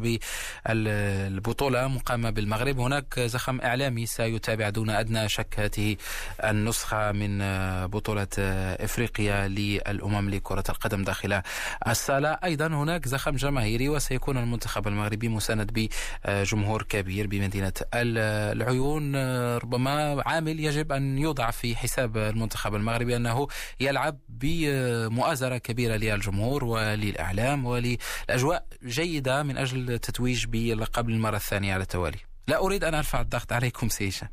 بالبطولة 0.67 1.89
مقامة 1.89 2.31
بالمغرب 2.31 2.79
هناك 2.81 3.21
زخم 3.21 3.61
إعلامي 3.61 4.07
سيتابع 4.07 4.69
دون 4.69 4.91
أدنى 4.91 5.29
شك. 5.29 5.55
هذه 5.59 5.97
النسخة 6.45 7.13
من 7.13 7.39
بطولة 7.87 8.27
إفريقيا 8.39 9.49
للأمم 9.49 10.31
لكرة 10.31 10.65
القدم 10.69 11.05
داخل 11.05 11.43
الصالة. 11.89 12.29
أيضا 12.45 12.67
هناك 12.67 13.09
زخم 13.09 13.37
جماهيري 13.37 13.89
وسيكون 13.89 14.39
المنتخب 14.39 14.89
المغربي 14.89 15.29
مساند 15.29 15.89
بجمهور 16.25 16.83
كبير 16.83 17.27
بمدينة 17.27 17.73
العيون. 17.95 19.17
ربما 19.57 20.23
عامل 20.27 20.61
يجب 20.61 20.93
أن 20.93 21.19
يوضع 21.19 21.51
في 21.51 21.77
حساب 21.77 22.17
المنتخب 22.17 22.75
المغربي 22.75 23.17
أنه 23.17 23.49
يلعب 23.81 24.19
بمؤازرة 24.29 25.59
كبيرة 25.59 25.97
للجمهور 26.15 26.65
وللإعلام 26.65 27.67
وللأجواء 27.67 28.65
جيدة 28.85 29.43
من 29.43 29.57
أجل 29.57 29.91
التتويج 29.91 30.47
باللقب 30.47 31.09
للمرة 31.09 31.37
الثانية 31.37 31.75
على 31.75 31.83
التوالي. 31.83 32.19
لا 32.49 32.59
أريد 32.59 32.85
أن 32.85 32.95
أرفع 32.95 33.21
الضغط 33.21 33.53
عليكم 33.53 33.89
سيشا 33.89 34.29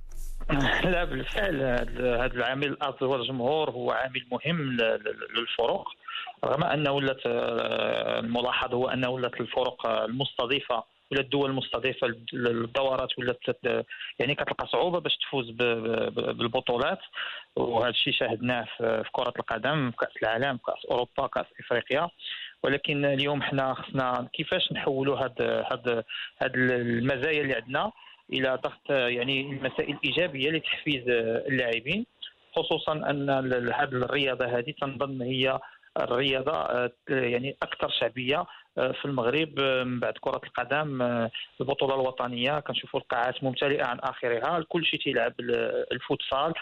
لا 0.93 1.03
بالفعل 1.03 1.61
هذا 1.61 2.33
العامل 2.33 2.67
الارضي 2.67 3.05
والجمهور 3.05 3.69
هو 3.69 3.91
عامل 3.91 4.27
مهم 4.31 4.77
للفرق. 5.37 5.85
رغم 6.45 6.63
أنه 6.63 6.91
ولات 6.91 7.21
الملاحظ 7.25 8.73
هو 8.73 8.87
أنه 8.87 9.09
ولات 9.09 9.41
الفرق 9.41 9.87
المستضيفة 9.87 10.83
ولا 11.11 11.21
الدول 11.21 11.49
المستضيفة 11.49 12.07
للدورات 12.33 13.19
ولات 13.19 13.39
يعني 14.19 14.35
كتلقى 14.35 14.67
صعوبة 14.67 14.99
باش 14.99 15.17
تفوز 15.17 15.49
بالبطولات. 15.51 16.99
وهذا 17.55 17.89
الشيء 17.89 18.13
شاهدناه 18.13 18.67
في 18.77 19.09
كرة 19.11 19.33
القدم 19.39 19.91
في 19.91 19.97
كأس 19.97 20.17
العالم 20.23 20.57
كأس 20.57 20.85
أوروبا 20.91 21.27
كأس 21.27 21.45
إفريقيا. 21.59 22.09
ولكن 22.63 23.05
اليوم 23.05 23.41
حنا 23.41 23.73
خصنا 23.73 24.27
كيفاش 24.33 24.71
نحولوا 24.71 25.17
هاد 25.17 25.41
هاد 25.41 26.03
هاد 26.41 26.55
المزايا 26.55 27.41
اللي 27.41 27.53
عندنا 27.53 27.91
إلى 28.33 28.59
ضغط 28.63 28.89
يعني 28.89 29.41
المسائل 29.41 29.95
الإيجابية 29.95 30.49
لتحفيز 30.49 31.03
اللاعبين. 31.47 32.05
خصوصا 32.55 32.93
أن 32.93 33.29
هذه 33.73 33.83
الرياضة 33.83 34.45
هذه 34.45 34.73
تنظن 34.81 35.21
هي 35.21 35.59
الرياضة 35.97 36.51
آه، 36.51 36.91
يعني 37.09 37.57
أكثر 37.63 37.89
شعبية. 37.89 38.45
في 38.75 39.05
المغرب 39.05 39.59
آه، 39.59 39.83
من 39.83 39.99
بعد 39.99 40.13
كرة 40.21 40.41
القدم 40.43 41.01
البطولة 41.61 41.95
الوطنية. 41.95 42.59
كنشوفوا 42.59 42.99
القاعات 42.99 43.43
ممتلئة 43.43 43.85
عن 43.85 43.99
آخرها. 43.99 44.57
الكل 44.57 44.85
شيء 44.85 44.99
تيلعب 44.99 45.33
الفوتسال. 45.91 46.53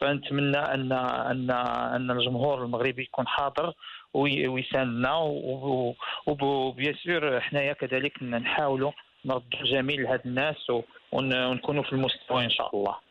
فنتمنى 0.00 0.58
ان 0.58 0.92
ان 0.92 1.50
أن 1.94 2.10
الجمهور 2.10 2.64
المغربي 2.64 3.02
يكون 3.02 3.26
حاضر 3.26 3.72
ويساندنا. 4.14 5.12
وبيان 6.26 7.40
حنايا 7.40 7.72
كذلك 7.72 8.22
نحاولوا 8.22 8.92
نردوا 9.24 9.62
جميل 9.64 10.02
لهاد 10.02 10.20
الناس 10.26 10.70
ونكونوا 11.12 11.82
في 11.82 11.92
المستوى 11.92 12.44
إن 12.44 12.50
شاء 12.50 12.76
الله. 12.76 13.07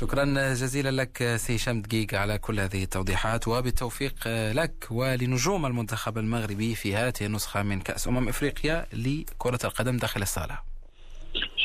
شكرا 0.00 0.54
جزيلا 0.54 0.90
لك 0.90 1.36
سي 1.36 1.56
هشام 1.56 1.82
دقيق 1.82 2.14
على 2.14 2.38
كل 2.38 2.60
هذه 2.60 2.82
التوضيحات 2.82 3.48
وبالتوفيق 3.48 4.28
لك 4.52 4.86
ولنجوم 4.90 5.66
المنتخب 5.66 6.18
المغربي 6.18 6.74
في 6.74 6.96
هذه 6.96 7.12
النسخة 7.20 7.62
من 7.62 7.80
كأس 7.80 8.08
أمم 8.08 8.28
إفريقيا 8.28 8.86
لكرة 8.92 9.58
القدم 9.64 9.96
داخل 9.96 10.22
الصالة. 10.22 10.69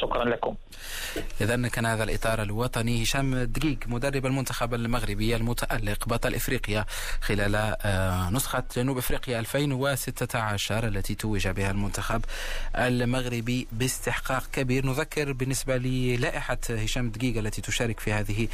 شكرا 0.02 0.26
لكم. 0.26 0.56
إذا 1.42 1.68
كان 1.68 1.86
هذا 1.86 2.04
الإطار 2.04 2.42
الوطني. 2.42 3.04
هشام 3.04 3.36
دقيق 3.44 3.80
مدرب 3.88 4.26
المنتخب 4.26 4.74
المغربي 4.74 5.36
المتألق 5.36 6.08
بطل 6.08 6.36
إفريقيا 6.36 6.86
خلال 7.22 7.56
آه، 7.56 8.30
نسخة 8.30 8.64
جنوب 8.76 8.98
إفريقيا 8.98 9.40
2016 9.40 10.88
التي 10.88 11.16
توج 11.16 11.48
بها 11.48 11.72
المنتخب 11.72 12.26
المغربي 12.76 13.68
باستحقاق 13.72 14.44
كبير. 14.54 14.86
نذكر 14.86 15.32
بالنسبة 15.34 15.78
للائحة 15.78 16.58
هشام 16.70 17.10
الدكيك 17.10 17.38
التي 17.38 17.62
تشارك 17.62 18.00
في 18.00 18.14
هذه 18.14 18.48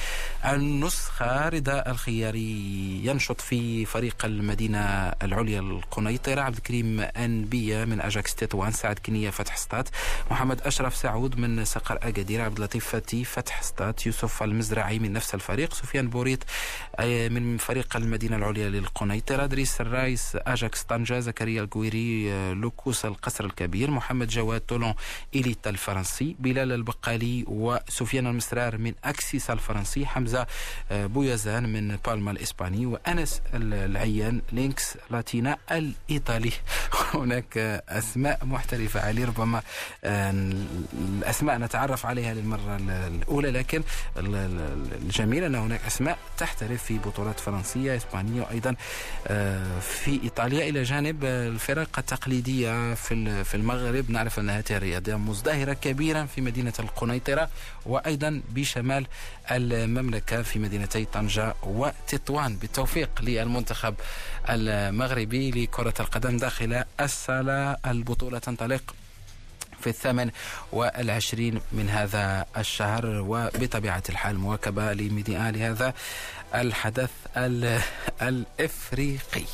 النسخة 0.45 1.49
رضا 1.49 1.83
الخياري 1.87 3.01
ينشط 3.05 3.41
في 3.41 3.85
فريق 3.85 4.25
المدينة 4.25 4.79
العليا 5.23 5.59
القنيطرة. 5.59 6.41
عبد 6.41 6.55
الكريم 6.55 6.99
أنبية 7.01 7.85
من 7.85 8.01
أجاكس 8.01 8.35
تطوان 8.35 8.71
سعد 8.71 8.99
كنية 9.05 9.29
فتح 9.29 9.57
سطات 9.57 9.89
محمد 10.31 10.61
أشرف 10.61 10.95
سعود 10.95 11.30
من 11.39 11.65
صقر 11.65 11.95
أكادير 12.01 12.41
عبد 12.41 12.57
اللطيف 12.57 12.87
فتي 12.87 13.23
فتح 13.23 13.61
سطات 13.61 14.05
يوسف 14.05 14.43
المزرعي 14.43 14.99
من 14.99 15.13
نفس 15.13 15.35
الفريق 15.35 15.73
سفيان 15.73 16.09
بوريت 16.09 16.43
آه، 16.95 17.29
من 17.29 17.57
فريق 17.57 17.97
المدينة 17.97 18.35
العليا 18.35 18.69
للقنيطرة 18.69 19.45
دريس 19.45 19.81
الرايس 19.81 20.37
أجاكس 20.47 20.83
طنجة 20.83 21.19
زكريا 21.19 21.61
الكويري 21.61 22.31
آه، 22.31 22.53
لوكوس 22.53 23.05
القصر 23.05 23.45
الكبير 23.45 23.91
محمد 23.91 24.27
جواد 24.27 24.61
تولون 24.61 24.93
إليتا 25.35 25.69
الفرنسي 25.69 26.35
بلال 26.39 26.71
البقالي 26.71 27.45
وسفيان 27.47 28.27
المسرار 28.27 28.77
من 28.77 28.93
أكسس 29.03 29.49
الفرنسي 29.49 30.05
حمزة 30.05 30.47
آه، 30.91 31.05
بويزان 31.05 31.73
من 31.73 31.97
بالما 32.07 32.31
الإسباني 32.31 32.85
وأنس 32.85 33.41
العيان 33.53 34.41
لينكس 34.51 34.97
لاتينا 35.09 35.57
الإيطالي. 35.71 36.51
هناك 37.13 37.57
أسماء 37.89 38.45
محترفة 38.45 38.99
علي 38.99 39.23
ربما 39.23 39.61
أسماء 41.23 41.57
نتعرف 41.57 42.05
عليها 42.05 42.33
للمرة 42.33 42.77
الأولى 43.07 43.51
لكن 43.51 43.83
الجميل 44.17 45.43
أن 45.43 45.55
هناك 45.55 45.81
أسماء 45.87 46.17
تحترف 46.37 46.83
في 46.83 46.97
بطولات 46.97 47.39
فرنسية 47.39 47.95
إسبانية 47.97 48.41
وأيضا 48.41 48.75
في 49.81 50.19
إيطاليا. 50.23 50.69
إلى 50.69 50.83
جانب 50.83 51.23
الفرق 51.25 51.99
التقليدية 51.99 52.93
في 52.93 53.43
في 53.43 53.55
المغرب. 53.55 54.11
نعرف 54.11 54.39
أن 54.39 54.49
هذه 54.49 54.63
الرياضة 54.71 55.15
مزدهرة 55.15 55.73
كبيرا 55.73 56.25
في 56.25 56.41
مدينة 56.41 56.73
القنيطرة 56.79 57.49
وأيضا 57.85 58.41
بشمال 58.49 59.07
المملكة 59.51 60.41
في 60.41 60.59
مدينتي 60.59 61.05
طنجة 61.05 61.55
وتطوان. 61.63 62.55
بالتوفيق 62.55 63.09
للمنتخب 63.21 63.95
المغربي 64.49 65.51
لكرة 65.51 65.93
القدم 65.99 66.37
داخل 66.37 66.83
الصالة 66.99 67.77
البطولة 67.85 68.39
تنطلق 68.39 68.95
في 69.81 69.89
الثامن 69.89 70.29
والعشرين 70.71 71.61
من 71.71 71.89
هذا 71.89 72.45
الشهر 72.57 73.05
وبطبيعة 73.05 74.03
الحال 74.09 74.37
مواكبة 74.37 74.93
لهذا 74.93 75.93
الحدث 76.55 77.09
الإفريقي 78.21 79.45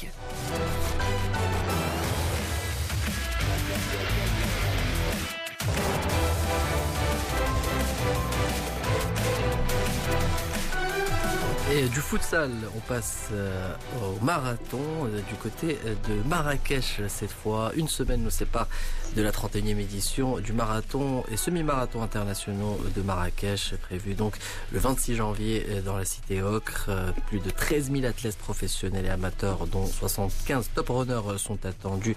Et 11.70 11.90
du 11.90 12.00
futsal, 12.00 12.50
on 12.76 12.80
passe 12.80 13.28
euh, 13.34 13.74
au 14.02 14.24
marathon 14.24 14.80
euh, 15.04 15.20
du 15.30 15.36
côté 15.36 15.78
euh, 15.86 15.96
de 16.08 16.28
Marrakech 16.28 17.02
cette 17.10 17.32
fois. 17.32 17.72
Une 17.76 17.90
semaine 17.90 18.24
nous 18.24 18.30
sépare 18.30 18.68
de 19.16 19.22
la 19.22 19.32
31e 19.32 19.80
édition 19.80 20.38
du 20.40 20.54
marathon 20.54 21.24
et 21.32 21.38
semi-marathon 21.38 22.04
internationaux 22.04 22.80
de 22.96 23.02
Marrakech 23.02 23.74
prévu 23.82 24.14
donc 24.14 24.36
le 24.72 24.80
26 24.80 25.16
janvier 25.16 25.66
dans 25.86 25.98
la 25.98 26.06
cité 26.06 26.42
Ocre. 26.42 26.90
Plus 27.28 27.40
de 27.40 27.50
13 27.50 27.92
000 27.92 28.06
athlètes 28.06 28.38
professionnels 28.38 29.06
et 29.06 29.10
amateurs 29.10 29.66
dont 29.68 29.86
75 29.86 30.70
top 30.76 30.90
runners 30.90 31.38
sont 31.38 31.66
attendus 31.66 32.16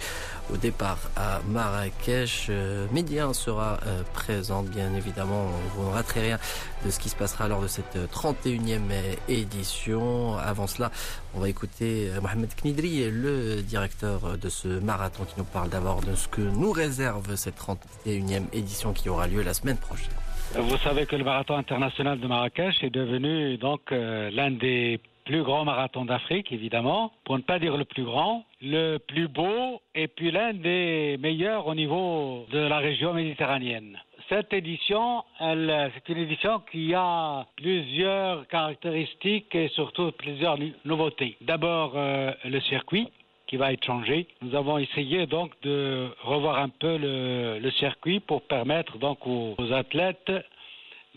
au 0.53 0.57
départ 0.57 0.99
à 1.17 1.41
Marrakech. 1.49 2.51
Médien 2.93 3.33
sera 3.33 3.81
présent 4.13 4.63
bien 4.63 4.95
évidemment. 4.95 5.47
Vous 5.77 5.85
ne 5.85 5.93
raterez 5.93 6.21
rien 6.21 6.39
de 6.85 6.91
ce 6.91 6.99
qui 6.99 7.09
se 7.09 7.17
passera 7.17 7.49
lors 7.49 7.63
de 7.63 7.69
cette 7.69 7.97
31e 8.13 8.81
édition. 9.29 10.37
Avant 10.37 10.67
cela, 10.67 10.91
on 11.35 11.41
va 11.41 11.49
écouter 11.49 12.11
Mohamed 12.21 12.51
Knidri, 12.55 13.11
le 13.11 13.63
directeur 13.63 14.39
de 14.39 14.49
ce 14.49 14.69
marathon 14.69 15.25
qui 15.25 15.35
nous 15.39 15.45
parle 15.45 15.69
d'abord 15.69 16.01
de 16.01 16.15
ce 16.15 16.29
que 16.29 16.41
nous 16.41 16.73
réserve 16.73 17.35
cette 17.37 17.59
31e 17.59 18.45
édition 18.53 18.93
qui 18.93 19.09
aura 19.09 19.27
lieu 19.27 19.43
la 19.43 19.55
semaine 19.55 19.79
prochaine. 19.79 20.15
Vous 20.57 20.77
savez 20.79 21.07
que 21.07 21.15
le 21.15 21.23
marathon 21.23 21.57
international 21.57 22.19
de 22.19 22.27
Marrakech 22.27 22.83
est 22.83 22.91
devenu 22.91 23.57
donc 23.57 23.93
euh, 23.93 24.31
l'un 24.33 24.51
des 24.51 25.01
plus 25.25 25.45
grands 25.45 25.65
marathons 25.65 26.05
d'Afrique, 26.05 26.51
évidemment, 26.51 27.13
pour 27.25 27.37
ne 27.37 27.43
pas 27.43 27.61
dire 27.61 27.77
le 27.77 27.85
plus 27.85 28.03
grand, 28.03 28.45
le 28.61 28.99
plus 28.99 29.29
beau 29.29 29.81
et 29.95 30.09
puis 30.09 30.33
l'un 30.33 30.53
des 30.53 31.19
meilleurs 31.21 31.69
au 31.69 31.75
niveau 31.77 32.47
de 32.51 32.59
la 32.59 32.79
région 32.79 33.15
méditerranéenne. 33.15 33.97
Cette 34.31 34.53
édition, 34.53 35.25
c'est 35.41 36.09
une 36.09 36.19
édition 36.19 36.61
qui 36.71 36.95
a 36.95 37.45
plusieurs 37.57 38.47
caractéristiques 38.47 39.53
et 39.57 39.67
surtout 39.71 40.13
plusieurs 40.13 40.57
nouveautés. 40.85 41.37
D'abord, 41.41 41.95
euh, 41.97 42.31
le 42.45 42.61
circuit 42.61 43.09
qui 43.49 43.57
va 43.57 43.73
être 43.73 43.85
changé. 43.85 44.29
Nous 44.41 44.55
avons 44.55 44.79
essayé 44.79 45.27
donc 45.27 45.51
de 45.63 46.11
revoir 46.23 46.59
un 46.59 46.69
peu 46.69 46.97
le, 46.97 47.71
circuit 47.73 48.21
pour 48.21 48.43
permettre 48.43 48.99
donc 48.99 49.19
aux, 49.27 49.57
athlètes 49.73 50.33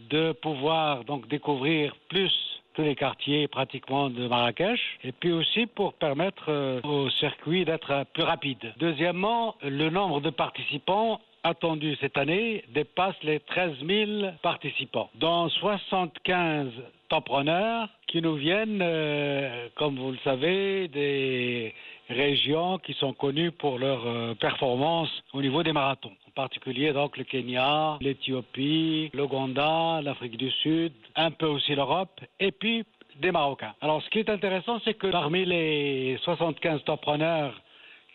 de 0.09 0.31
pouvoir 0.31 1.03
donc 1.03 1.27
découvrir 1.27 1.95
plus 2.09 2.33
tous 2.73 2.81
les 2.81 2.95
quartiers 2.95 3.47
pratiquement 3.47 4.09
de 4.09 4.27
Marrakech 4.27 4.79
et 5.03 5.11
puis 5.11 5.31
aussi 5.31 5.67
pour 5.67 5.93
permettre 5.93 6.45
euh, 6.49 6.81
au 6.81 7.11
circuit 7.11 7.63
d'être 7.63 8.07
plus 8.13 8.23
rapide. 8.23 8.73
Deuxièmement, 8.77 9.55
le 9.61 9.91
nombre 9.91 10.19
de 10.19 10.31
participants 10.31 11.21
attendu 11.43 11.95
cette 11.99 12.17
année 12.17 12.63
dépasse 12.73 13.15
les 13.23 13.39
13 13.41 13.73
000 13.85 14.31
participants, 14.41 15.09
dont 15.15 15.49
75 15.49 16.69
entrepreneurs 17.13 17.89
qui 18.07 18.21
nous 18.21 18.35
viennent, 18.35 18.79
euh, 18.81 19.67
comme 19.75 19.97
vous 19.97 20.11
le 20.11 20.17
savez, 20.23 20.87
des 20.87 21.73
régions 22.09 22.79
qui 22.79 22.93
sont 22.93 23.13
connues 23.13 23.51
pour 23.51 23.77
leur 23.77 24.05
euh, 24.07 24.33
performance 24.35 25.09
au 25.33 25.41
niveau 25.41 25.61
des 25.61 25.73
marathons. 25.73 26.11
En 26.27 26.31
particulier 26.31 26.91
donc 26.91 27.17
le 27.17 27.23
Kenya, 27.23 27.97
l'Éthiopie, 28.01 29.11
l'Ouganda, 29.13 30.01
l'Afrique 30.01 30.37
du 30.37 30.49
Sud, 30.49 30.93
un 31.15 31.29
peu 31.29 31.45
aussi 31.45 31.75
l'Europe, 31.75 32.19
et 32.39 32.51
puis 32.51 32.83
des 33.21 33.31
Marocains. 33.31 33.75
Alors 33.81 34.01
ce 34.01 34.09
qui 34.09 34.19
est 34.19 34.29
intéressant, 34.29 34.79
c'est 34.83 34.95
que 34.95 35.07
parmi 35.07 35.45
les 35.45 36.17
75 36.23 36.81
entrepreneurs 36.81 37.61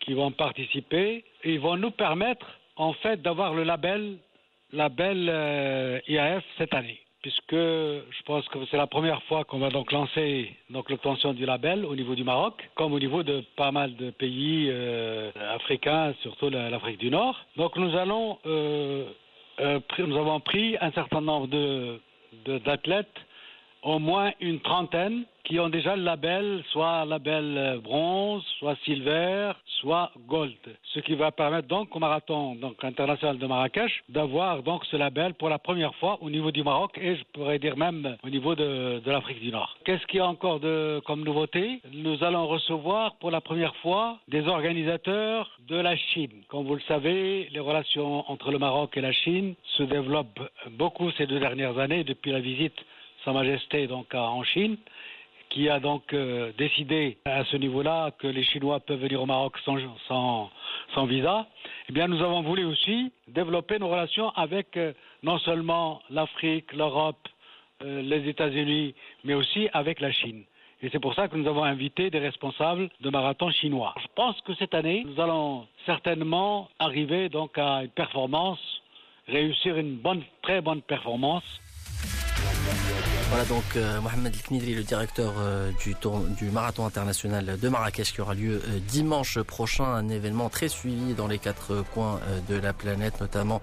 qui 0.01 0.13
vont 0.13 0.31
participer, 0.31 1.23
ils 1.45 1.59
vont 1.59 1.77
nous 1.77 1.91
permettre 1.91 2.58
en 2.79 2.93
fait 2.93 3.21
d'avoir 3.21 3.53
le 3.53 3.63
label, 3.63 4.17
label 4.73 5.29
euh, 5.29 5.99
IAF 6.07 6.43
cette 6.57 6.73
année. 6.73 6.99
Puisque 7.21 7.51
je 7.51 8.23
pense 8.25 8.47
que 8.47 8.59
c'est 8.71 8.77
la 8.77 8.87
première 8.87 9.21
fois 9.23 9.43
qu'on 9.43 9.59
va 9.59 9.69
donc 9.69 9.91
lancer 9.91 10.55
donc 10.69 10.89
l'obtention 10.89 11.33
du 11.33 11.45
label 11.45 11.83
au 11.83 11.93
niveau 11.93 12.15
du 12.15 12.23
Maroc, 12.23 12.53
comme 12.75 12.93
au 12.93 12.99
niveau 12.99 13.23
de 13.23 13.43
pas 13.57 13.73
mal 13.73 13.93
de 13.97 14.09
pays 14.09 14.69
euh, 14.69 15.29
africains, 15.53 16.13
surtout 16.21 16.49
l'Afrique 16.49 16.97
du 16.97 17.11
Nord. 17.11 17.37
Donc 17.57 17.75
euh, 17.75 19.05
nous 19.99 20.17
avons 20.17 20.39
pris 20.39 20.77
un 20.79 20.91
certain 20.91 21.19
nombre 21.19 21.49
d'athlètes, 22.45 23.19
au 23.83 23.99
moins 23.99 24.31
une 24.39 24.61
trentaine, 24.61 25.25
qui 25.49 25.59
ont 25.59 25.69
déjà 25.69 25.95
le 25.95 26.03
label, 26.03 26.63
soit 26.71 27.05
label 27.05 27.79
bronze, 27.83 28.45
soit 28.59 28.75
silver, 28.85 29.53
soit 29.81 30.11
gold. 30.27 30.53
Ce 30.93 30.99
qui 30.99 31.15
va 31.15 31.31
permettre 31.31 31.67
donc 31.67 31.95
au 31.95 31.99
marathon 31.99 32.53
donc, 32.53 32.83
international 32.83 33.39
de 33.39 33.47
Marrakech 33.47 34.03
d'avoir 34.09 34.61
donc 34.61 34.85
ce 34.85 34.95
label 34.95 35.33
pour 35.33 35.49
la 35.49 35.57
première 35.57 35.95
fois 35.95 36.19
au 36.21 36.29
niveau 36.29 36.51
du 36.51 36.61
Maroc 36.63 36.99
et 37.01 37.15
je 37.15 37.23
pourrais 37.33 37.57
dire 37.57 37.77
même 37.77 38.15
au 38.23 38.29
niveau 38.29 38.53
de, 38.53 39.01
de 39.03 39.11
l'Afrique 39.11 39.41
du 39.41 39.51
Nord. 39.51 39.75
Qu'est-ce 39.85 40.05
qu'il 40.05 40.17
y 40.17 40.21
a 40.21 40.27
encore 40.27 40.59
de, 40.59 41.01
comme 41.07 41.23
nouveauté? 41.23 41.81
Nous 41.93 42.23
allons 42.23 42.45
recevoir 42.45 43.15
pour 43.15 43.31
la 43.31 43.41
première 43.41 43.75
fois 43.77 44.19
des 44.27 44.47
organisateurs 44.47 45.49
de 45.67 45.77
la 45.77 45.95
Chine. 45.95 46.43
Comme 46.49 46.67
vous 46.67 46.75
le 46.75 46.81
savez, 46.87 47.49
les 47.51 47.59
relations 47.59 48.29
entre 48.29 48.51
le 48.51 48.59
Maroc 48.59 48.95
et 48.97 49.01
la 49.01 49.13
Chine 49.13 49.55
se 49.77 49.81
développent 49.81 50.47
beaucoup 50.73 51.09
ces 51.11 51.25
deux 51.25 51.39
dernières 51.39 51.79
années 51.79 52.03
depuis 52.03 52.31
la 52.31 52.39
visite 52.39 52.77
Sa 53.25 53.33
Majesté 53.33 53.87
donc 53.87 54.13
en 54.13 54.43
Chine 54.43 54.77
qui 55.49 55.67
a 55.67 55.79
donc 55.79 56.13
euh, 56.13 56.51
décidé 56.57 57.17
à 57.25 57.43
ce 57.43 57.57
niveau-là 57.57 58.11
que 58.19 58.27
les 58.27 58.43
Chinois 58.43 58.79
peuvent 58.79 58.99
venir 58.99 59.21
au 59.21 59.25
Maroc 59.25 59.57
sans, 59.65 61.05
visa, 61.05 61.47
eh 61.89 61.93
bien 61.93 62.07
nous 62.07 62.21
avons 62.21 62.41
voulu 62.41 62.65
aussi 62.65 63.11
développer 63.27 63.79
nos 63.79 63.89
relations 63.89 64.29
avec 64.31 64.77
euh, 64.77 64.93
non 65.23 65.39
seulement 65.39 66.01
l'Afrique, 66.09 66.71
l'Europe, 66.73 67.27
euh, 67.81 68.01
les 68.01 68.29
États-Unis, 68.29 68.93
mais 69.23 69.33
aussi 69.33 69.69
avec 69.73 69.99
la 69.99 70.11
Chine. 70.11 70.43
Et 70.81 70.89
c'est 70.91 70.99
pour 70.99 71.13
ça 71.13 71.27
que 71.27 71.35
nous 71.35 71.47
avons 71.47 71.63
invité 71.63 72.09
des 72.09 72.19
responsables 72.19 72.89
de 73.01 73.09
marathon 73.09 73.49
chinois. 73.51 73.93
Je 74.01 74.07
pense 74.15 74.39
que 74.41 74.53
cette 74.55 74.73
année, 74.73 75.03
nous 75.05 75.19
allons 75.19 75.67
certainement 75.85 76.69
arriver 76.79 77.27
donc 77.27 77.57
à 77.57 77.83
une 77.83 77.89
performance, 77.89 78.59
réussir 79.27 79.77
une 79.77 79.97
bonne, 79.97 80.23
très 80.41 80.61
bonne 80.61 80.81
performance. 80.81 81.43
Voilà 83.29 83.45
donc 83.45 83.63
euh, 83.75 84.01
Mohamed 84.01 84.35
Knidri, 84.41 84.73
le 84.73 84.81
directeur 84.81 85.35
euh, 85.37 85.69
du, 86.35 86.49
marathon 86.49 86.87
international 86.87 87.59
de 87.61 87.69
Marrakech 87.69 88.11
qui 88.11 88.21
aura 88.21 88.33
lieu 88.33 88.55
euh, 88.55 88.79
dimanche 88.87 89.39
prochain, 89.41 89.83
un 89.83 90.09
événement 90.09 90.49
très 90.49 90.67
suivi 90.67 91.13
dans 91.13 91.27
les 91.27 91.37
quatre 91.37 91.85
coins 91.93 92.19
de 92.49 92.55
la 92.55 92.73
planète, 92.73 93.21
notamment 93.21 93.61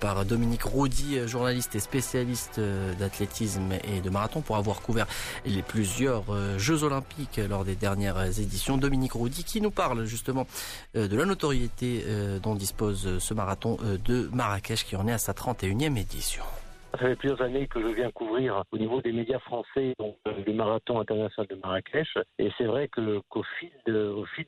par 0.00 0.24
Dominique 0.24 0.62
Roudy, 0.62 1.28
journaliste 1.28 1.74
et 1.74 1.80
spécialiste 1.80 2.58
d'athlétisme 2.98 3.72
et 3.84 4.00
de 4.00 4.08
marathon 4.08 4.40
pour 4.40 4.56
avoir 4.56 4.80
couvert 4.80 5.06
les 5.44 5.62
plusieurs 5.62 6.24
Jeux 6.58 6.82
olympiques 6.82 7.40
lors 7.48 7.64
des 7.64 7.76
dernières 7.76 8.38
éditions. 8.40 8.78
Dominique 8.78 9.12
Roudy 9.12 9.44
qui 9.44 9.60
nous 9.60 9.70
parle 9.70 10.06
justement 10.06 10.46
de 10.94 11.16
la 11.16 11.24
notoriété 11.26 12.04
dont 12.42 12.54
dispose 12.54 13.18
ce 13.18 13.34
marathon 13.34 13.76
de 14.04 14.30
Marrakech 14.32 14.84
qui 14.84 14.96
en 14.96 15.06
est 15.06 15.12
à 15.12 15.18
sa 15.18 15.32
31e 15.32 15.98
édition. 15.98 16.44
Ça 16.92 16.98
fait 16.98 17.16
plusieurs 17.16 17.40
années 17.40 17.66
que 17.68 17.80
je 17.80 17.86
viens 17.86 18.10
couvrir 18.10 18.64
au 18.70 18.76
niveau 18.76 19.00
des 19.00 19.12
médias 19.12 19.38
français 19.38 19.94
donc, 19.98 20.16
euh, 20.28 20.44
le 20.46 20.52
marathon 20.52 21.00
international 21.00 21.46
de 21.48 21.54
Marrakech. 21.54 22.18
Et 22.38 22.50
c'est 22.58 22.66
vrai 22.66 22.88
qu'au 22.88 23.42
fil, 23.58 23.70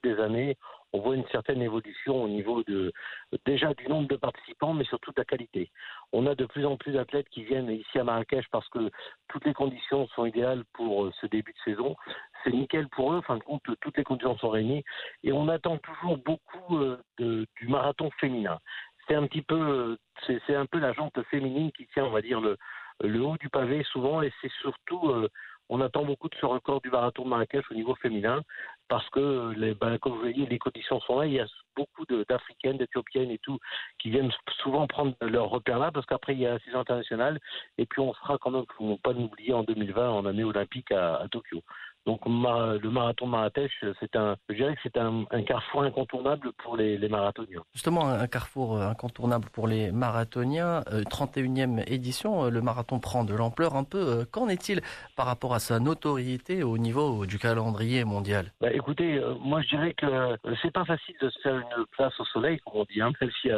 des 0.03 0.20
années, 0.20 0.59
on 0.92 1.01
voit 1.01 1.16
une 1.16 1.26
certaine 1.32 1.62
évolution 1.62 2.22
au 2.22 2.28
niveau 2.28 2.62
de 2.64 2.92
déjà 3.47 3.72
du 3.72 3.88
nombre 3.88 4.09
de 4.09 4.16
participants, 4.16 4.74
mais 4.74 4.84
surtout 4.84 5.11
de 5.12 5.20
la 5.20 5.24
qualité. 5.24 5.70
On 6.12 6.26
a 6.26 6.34
de 6.34 6.45
plus 6.45 6.66
en 6.66 6.76
plus 6.76 6.92
d'athlètes 6.92 7.28
qui 7.30 7.45
viennent 7.45 7.70
ici 7.70 7.99
à 7.99 8.05
Marrakech 8.05 8.47
parce 8.53 8.68
que 8.68 8.90
toutes 9.28 9.47
les 9.47 9.55
conditions 9.55 10.07
sont 10.09 10.26
idéales 10.26 10.64
pour 10.74 11.07
euh, 11.07 11.12
ce 11.22 11.26
début 11.26 11.53
de 11.53 11.72
saison. 11.72 11.97
C'est 12.45 12.53
nickel 12.53 12.88
pour 12.88 13.14
eux, 13.14 13.16
en 13.16 13.22
fin 13.22 13.38
de 13.38 13.42
compte, 13.42 13.62
toutes 13.80 13.97
les 13.97 14.05
conditions 14.05 14.36
sont 14.36 14.51
réunies. 14.51 14.84
Et 15.22 15.32
on 15.32 15.49
attend 15.49 15.78
toujours 15.78 16.18
beaucoup 16.18 16.76
euh, 16.76 16.99
du 17.18 17.68
marathon 17.68 18.11
féminin 18.20 18.61
c'est 19.07 19.14
un 19.14 19.26
petit 19.26 19.42
peu, 19.42 19.96
c'est 20.26 20.55
un 20.55 20.66
peu 20.66 20.78
la 20.78 20.92
jante 20.92 21.20
féminine 21.30 21.72
qui 21.72 21.86
tient, 21.88 22.05
on 22.05 22.11
va 22.11 22.22
dire, 22.22 22.40
le, 22.40 22.57
le 23.02 23.20
haut 23.22 23.36
du 23.38 23.48
pavé 23.48 23.82
souvent, 23.84 24.22
et 24.22 24.32
c'est 24.40 24.52
surtout 24.61 25.28
on 25.68 25.80
attend 25.80 26.05
beaucoup 26.05 26.28
de 26.28 26.34
ce 26.34 26.44
record 26.44 26.80
du 26.82 26.90
marathon 26.90 27.24
de 27.24 27.28
Marrakech 27.28 27.64
au 27.70 27.74
niveau 27.74 27.94
féminin 27.96 28.42
parce 28.88 29.09
que, 29.11 29.55
les, 29.57 29.74
ben, 29.74 29.98
comme 29.98 30.12
vous 30.12 30.20
voyez, 30.20 30.46
les 30.46 30.59
conditions 30.59 31.00
sont 31.00 31.20
là. 31.20 31.26
Il 31.26 31.32
y 31.32 31.40
a 31.40 31.46
beaucoup 31.74 32.05
d'Africaines, 32.28 32.76
d'Éthiopiennes 32.76 33.30
et 33.30 33.38
tout 33.38 33.59
qui 33.98 34.11
viennent 34.11 34.30
souvent 34.62 34.86
prendre 34.86 35.14
leur 35.22 35.48
repère 35.48 35.78
là 35.78 35.90
parce 35.90 36.05
qu'après 36.07 36.34
il 36.34 36.40
y 36.40 36.46
a 36.46 36.55
la 36.55 36.59
saison 36.61 36.80
internationale 36.80 37.40
et 37.78 37.86
puis 37.86 38.00
on 38.00 38.12
sera 38.14 38.36
quand 38.38 38.50
même, 38.50 38.64
faut 38.76 38.98
pas 38.98 39.12
l'oublier, 39.12 39.55
en 39.55 39.62
2020 39.62 40.11
en 40.11 40.26
année 40.26 40.44
olympique 40.44 40.92
à 40.92 41.26
Tokyo. 41.30 41.62
Donc 42.07 42.20
le 42.26 42.90
marathon 42.90 43.26
Marrakech, 43.26 43.72
c'est 43.98 44.14
un, 44.16 44.36
je 44.50 44.55
dirais 44.55 44.74
que 44.74 44.80
c'est 44.82 44.98
un, 44.98 45.24
carrefour 45.46 45.84
incontournable 45.84 46.52
pour 46.62 46.76
les, 46.76 46.98
marathoniens. 47.09 47.62
Justement, 47.72 48.09
un 48.09 48.26
carrefour 48.26 48.76
euh, 48.76 48.88
incontournable 48.88 49.48
pour 49.50 49.68
les 49.68 49.90
marathoniens. 49.90 50.80
31e 50.90 51.80
euh, 51.80 51.82
édition, 51.86 52.44
euh, 52.44 52.50
le 52.50 52.61
marathon 52.61 52.98
prend 52.98 53.24
de 53.24 53.34
l'ampleur 53.34 53.74
un 53.76 53.84
peu. 53.84 54.26
Qu'en 54.30 54.48
est-il 54.48 54.82
par 55.16 55.26
rapport 55.26 55.55
à 55.55 55.61
sa 55.61 55.80
notoriété 55.80 56.62
au 56.62 56.76
niveau 56.76 57.24
du 57.24 57.38
calendrier 57.38 58.05
mondial? 58.05 58.52
Bah, 58.61 58.72
Écoutez, 58.72 59.20
moi 59.40 59.62
je 59.62 59.68
dirais 59.68 59.94
que 59.94 60.36
c'est 60.62 60.72
pas 60.72 60.84
facile 60.84 61.14
de 61.22 61.30
se 61.30 61.38
faire 61.40 61.57
une 61.57 61.86
place 61.92 62.18
au 62.20 62.24
soleil, 62.26 62.59
comme 62.64 62.80
on 62.80 62.84
dit, 62.84 63.00
hein, 63.00 63.12
même 63.20 63.30
si 63.40 63.48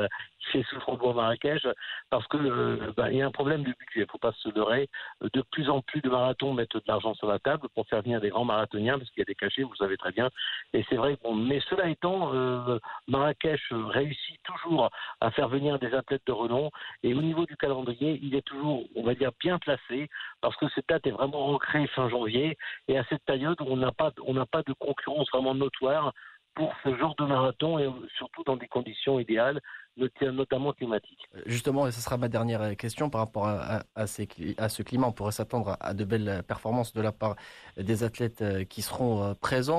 fait 0.52 0.62
souffre 0.64 0.96
Marrakech, 1.12 1.66
parce 2.10 2.26
que 2.28 2.36
euh, 2.36 2.92
bah, 2.96 3.10
il 3.10 3.18
y 3.18 3.22
a 3.22 3.26
un 3.26 3.30
problème 3.30 3.62
de 3.62 3.70
budget. 3.70 4.00
Il 4.00 4.06
faut 4.10 4.18
pas 4.18 4.32
se 4.32 4.48
leurrer. 4.50 4.88
De 5.20 5.42
plus 5.42 5.68
en 5.68 5.80
plus 5.82 6.00
de 6.00 6.08
marathons 6.08 6.52
mettent 6.52 6.76
de 6.76 6.82
l'argent 6.86 7.14
sur 7.14 7.28
la 7.28 7.38
table 7.38 7.68
pour 7.74 7.86
faire 7.86 8.02
venir 8.02 8.20
des 8.20 8.30
grands 8.30 8.44
marathoniens, 8.44 8.98
parce 8.98 9.10
qu'il 9.10 9.20
y 9.20 9.22
a 9.22 9.26
des 9.26 9.34
cachets, 9.34 9.62
vous 9.62 9.74
savez 9.76 9.96
très 9.96 10.12
bien. 10.12 10.30
Et 10.72 10.84
c'est 10.88 10.96
vrai. 10.96 11.16
Mais 11.34 11.60
cela 11.68 11.88
étant, 11.88 12.32
euh, 12.34 12.78
Marrakech 13.08 13.62
réussit 13.70 14.40
toujours 14.44 14.90
à 15.20 15.30
faire 15.30 15.48
venir 15.48 15.78
des 15.78 15.94
athlètes 15.94 16.26
de 16.26 16.32
renom. 16.32 16.70
Et 17.02 17.14
au 17.14 17.22
niveau 17.22 17.46
du 17.46 17.56
calendrier, 17.56 18.18
il 18.22 18.34
est 18.34 18.46
toujours, 18.46 18.84
on 18.94 19.02
va 19.02 19.14
dire, 19.14 19.30
bien 19.40 19.58
placé, 19.58 20.08
parce 20.40 20.56
que 20.56 20.66
cette 20.74 20.88
date 20.88 21.06
est 21.06 21.10
vraiment 21.10 21.48
ancrée 21.48 21.86
fin 21.88 22.08
janvier. 22.08 22.56
Et 22.88 22.98
à 22.98 23.04
cette 23.04 23.24
période, 23.24 23.56
on 23.60 23.76
n'a 23.76 23.92
pas, 23.92 24.12
on 24.24 24.34
n'a 24.34 24.46
pas 24.46 24.62
de 24.62 24.72
concurrence 24.72 25.28
vraiment 25.32 25.54
notoire 25.54 26.12
pour 26.56 26.74
ce 26.82 26.96
genre 26.96 27.14
de 27.16 27.24
marathon 27.24 27.78
et 27.78 27.88
surtout 28.16 28.42
dans 28.44 28.56
des 28.56 28.66
conditions 28.66 29.20
idéales 29.20 29.60
notamment 29.96 30.72
climatique. 30.72 31.28
Euh, 31.34 31.40
justement, 31.46 31.86
et 31.86 31.92
ce 31.92 32.00
sera 32.00 32.16
ma 32.16 32.28
dernière 32.28 32.62
euh, 32.62 32.74
question 32.74 33.10
par 33.10 33.22
rapport 33.22 33.46
à, 33.46 33.82
à, 33.94 34.06
ces, 34.06 34.28
à 34.58 34.68
ce 34.68 34.82
climat. 34.82 35.06
On 35.06 35.12
pourrait 35.12 35.32
s'attendre 35.32 35.76
à, 35.80 35.94
de 35.94 36.04
belles 36.04 36.42
performances 36.46 36.92
de 36.92 37.00
la 37.00 37.12
part 37.12 37.36
des 37.76 38.04
athlètes 38.04 38.42
euh, 38.42 38.64
qui 38.64 38.82
seront 38.82 39.34
présents 39.40 39.76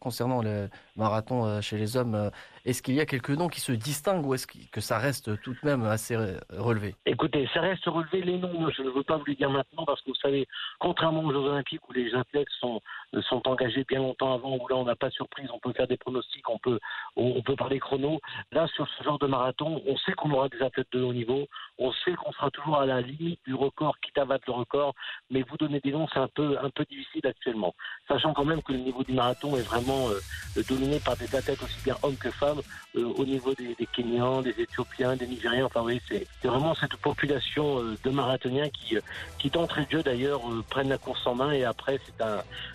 concernant 0.00 0.42
le 0.42 0.68
marathon 0.96 1.60
chez 1.60 1.76
les 1.76 1.96
hommes. 1.96 2.30
Est-ce 2.64 2.82
qu'il 2.82 2.94
y 2.94 3.00
a 3.00 3.06
quelques 3.06 3.30
noms 3.30 3.48
qui 3.48 3.60
se 3.60 3.72
distinguent 3.72 4.26
ou 4.26 4.34
est-ce 4.34 4.46
que 4.46 4.80
ça 4.80 4.98
reste 4.98 5.40
tout 5.42 5.52
de 5.52 5.58
même 5.64 5.82
assez 5.84 6.16
relevé? 6.50 6.94
Écoutez, 7.06 7.48
ça 7.52 7.60
reste 7.60 7.84
relevé. 7.86 8.22
Les 8.22 8.38
noms, 8.38 8.70
je 8.70 8.82
ne 8.82 8.90
veux 8.90 9.02
pas 9.02 9.16
vous 9.16 9.24
les 9.26 9.34
dire 9.34 9.50
maintenant 9.50 9.84
parce 9.84 10.00
que 10.02 10.10
vous 10.10 10.16
savez, 10.16 10.46
contrairement 10.78 11.22
aux 11.22 11.32
Jeux 11.32 11.38
Olympiques 11.38 11.86
où 11.88 11.92
les 11.92 12.14
athlètes 12.14 12.48
sont, 12.60 12.80
sont 13.28 13.46
engagés 13.48 13.84
bien 13.84 13.98
longtemps 14.00 14.34
avant, 14.34 14.56
où 14.56 14.68
là 14.68 14.76
on 14.76 14.84
n'a 14.84 14.96
pas 14.96 15.08
de 15.08 15.14
surprise, 15.14 15.48
on 15.52 15.58
peut 15.58 15.72
faire 15.72 15.88
des 15.88 15.96
pronostics, 15.96 16.48
on 16.48 16.58
peut, 16.58 16.78
on 17.16 17.42
peut 17.42 17.56
parler 17.56 17.78
chrono. 17.78 18.20
Là, 18.52 18.66
sur 18.68 18.86
ce 18.96 19.02
genre 19.02 19.18
de 19.18 19.26
marathon, 19.26 19.41
on 19.60 19.96
sait 19.98 20.12
qu'on 20.12 20.30
aura 20.30 20.48
des 20.48 20.62
athlètes 20.62 20.88
de 20.92 21.02
haut 21.02 21.12
niveau, 21.12 21.46
on 21.78 21.92
sait 21.92 22.12
qu'on 22.14 22.32
sera 22.32 22.50
toujours 22.50 22.78
à 22.78 22.86
la 22.86 23.00
limite 23.00 23.40
du 23.46 23.54
record, 23.54 23.98
quitte 24.00 24.18
à 24.18 24.24
battre 24.24 24.44
le 24.46 24.52
record, 24.54 24.94
mais 25.30 25.42
vous 25.42 25.56
donner 25.56 25.80
des 25.80 25.92
noms, 25.92 26.06
c'est 26.12 26.18
un 26.18 26.28
peu, 26.28 26.56
un 26.58 26.70
difficile 26.88 27.26
actuellement. 27.26 27.74
Sachant 28.08 28.32
quand 28.32 28.44
même 28.44 28.62
que 28.62 28.72
le 28.72 28.78
niveau 28.78 29.02
du 29.02 29.12
marathon 29.12 29.56
est 29.56 29.62
vraiment 29.62 30.08
euh, 30.08 30.62
dominé 30.68 31.00
par 31.00 31.16
des 31.16 31.34
athlètes 31.34 31.62
aussi 31.62 31.80
bien 31.84 31.96
hommes 32.02 32.16
que 32.16 32.30
femmes, 32.30 32.60
euh, 32.96 33.04
au 33.04 33.24
niveau 33.24 33.54
des, 33.54 33.74
Kenyans, 33.92 34.42
des 34.42 34.54
Éthiopiens, 34.60 35.16
des 35.16 35.26
Nigériens, 35.26 35.66
enfin 35.66 35.82
oui, 35.82 36.00
c'est 36.08 36.26
vraiment 36.44 36.74
cette 36.74 36.96
population 36.96 37.80
euh, 37.80 37.96
de 38.04 38.10
marathoniens 38.10 38.68
qui, 38.68 38.96
qui 39.38 39.50
d'entrée 39.50 39.84
de 39.86 39.90
jeu 39.90 40.02
d'ailleurs 40.02 40.42
prennent 40.70 40.88
la 40.88 40.98
course 40.98 41.26
en 41.26 41.34
main 41.34 41.52
et 41.52 41.64
après 41.64 41.98
c'est 42.04 42.24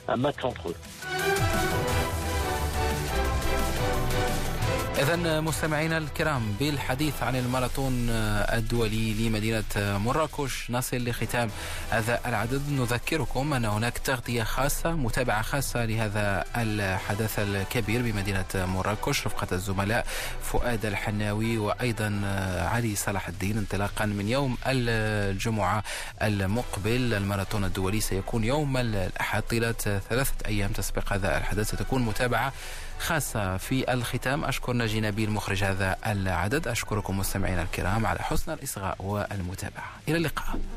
un 0.07 0.15
match 0.15 0.43
entre 0.43 0.70
eux. 0.70 0.76
إذا 4.98 5.41
مستمعينا 5.41 5.98
الكرام 5.98 6.56
بالحديث 6.60 7.24
عن 7.24 7.36
الماراثون 7.36 8.10
الدولي 8.10 9.14
لمدينة 9.14 9.64
مراكش 9.76 10.72
نصل 10.72 10.98
لختام 10.98 11.50
هذا 11.89 12.20
العدد. 12.26 12.62
نذكركم 12.70 13.54
أن 13.54 13.66
هناك 13.66 13.98
تغطية 13.98 14.43
خاصة 14.43 14.91
متابعة 14.91 15.41
خاصة 15.41 15.86
لهذا 15.86 16.45
الحدث 16.56 17.39
الكبير 17.39 18.02
بمدينة 18.02 18.45
مراكش. 18.56 19.28
رفقة 19.28 19.48
الزملاء 19.52 20.06
فؤاد 20.43 20.86
الحناوي 20.86 21.58
وأيضا 21.58 22.22
علي 22.72 22.95
صلاح 22.95 23.28
الدين 23.28 23.58
انطلاقا 23.58 24.06
من 24.06 24.28
يوم 24.28 24.58
الجمعة 24.68 25.84
المقبل. 26.22 27.14
الماراثون 27.14 27.64
الدولي 27.64 28.02
سيكون 28.02 28.43
يوم 28.43 28.78
الأحد 28.78 29.41
طيلة 29.41 29.72
ثلاثة 30.10 30.36
أيام 30.45 30.72
تسبق 30.72 31.14
هذا 31.14 31.38
الحدث. 31.38 31.68
ستكون 31.68 32.02
متابعة 32.02 32.54
خاصة 33.00 33.58
في 33.58 33.93
الختام. 33.93 34.45
أشكر 34.45 34.74
ناجي 34.74 35.02
نبيل 35.02 35.32
مخرج 35.32 35.64
هذا 35.64 35.98
العدد. 36.08 36.68
أشكركم 36.68 37.18
مستمعينا 37.18 37.62
الكرام 37.62 38.06
على 38.06 38.20
حسن 38.20 38.54
الإصغاء 38.54 38.95
والمتابعة. 39.00 39.91
إلى 40.08 40.18
اللقاء. 40.18 40.60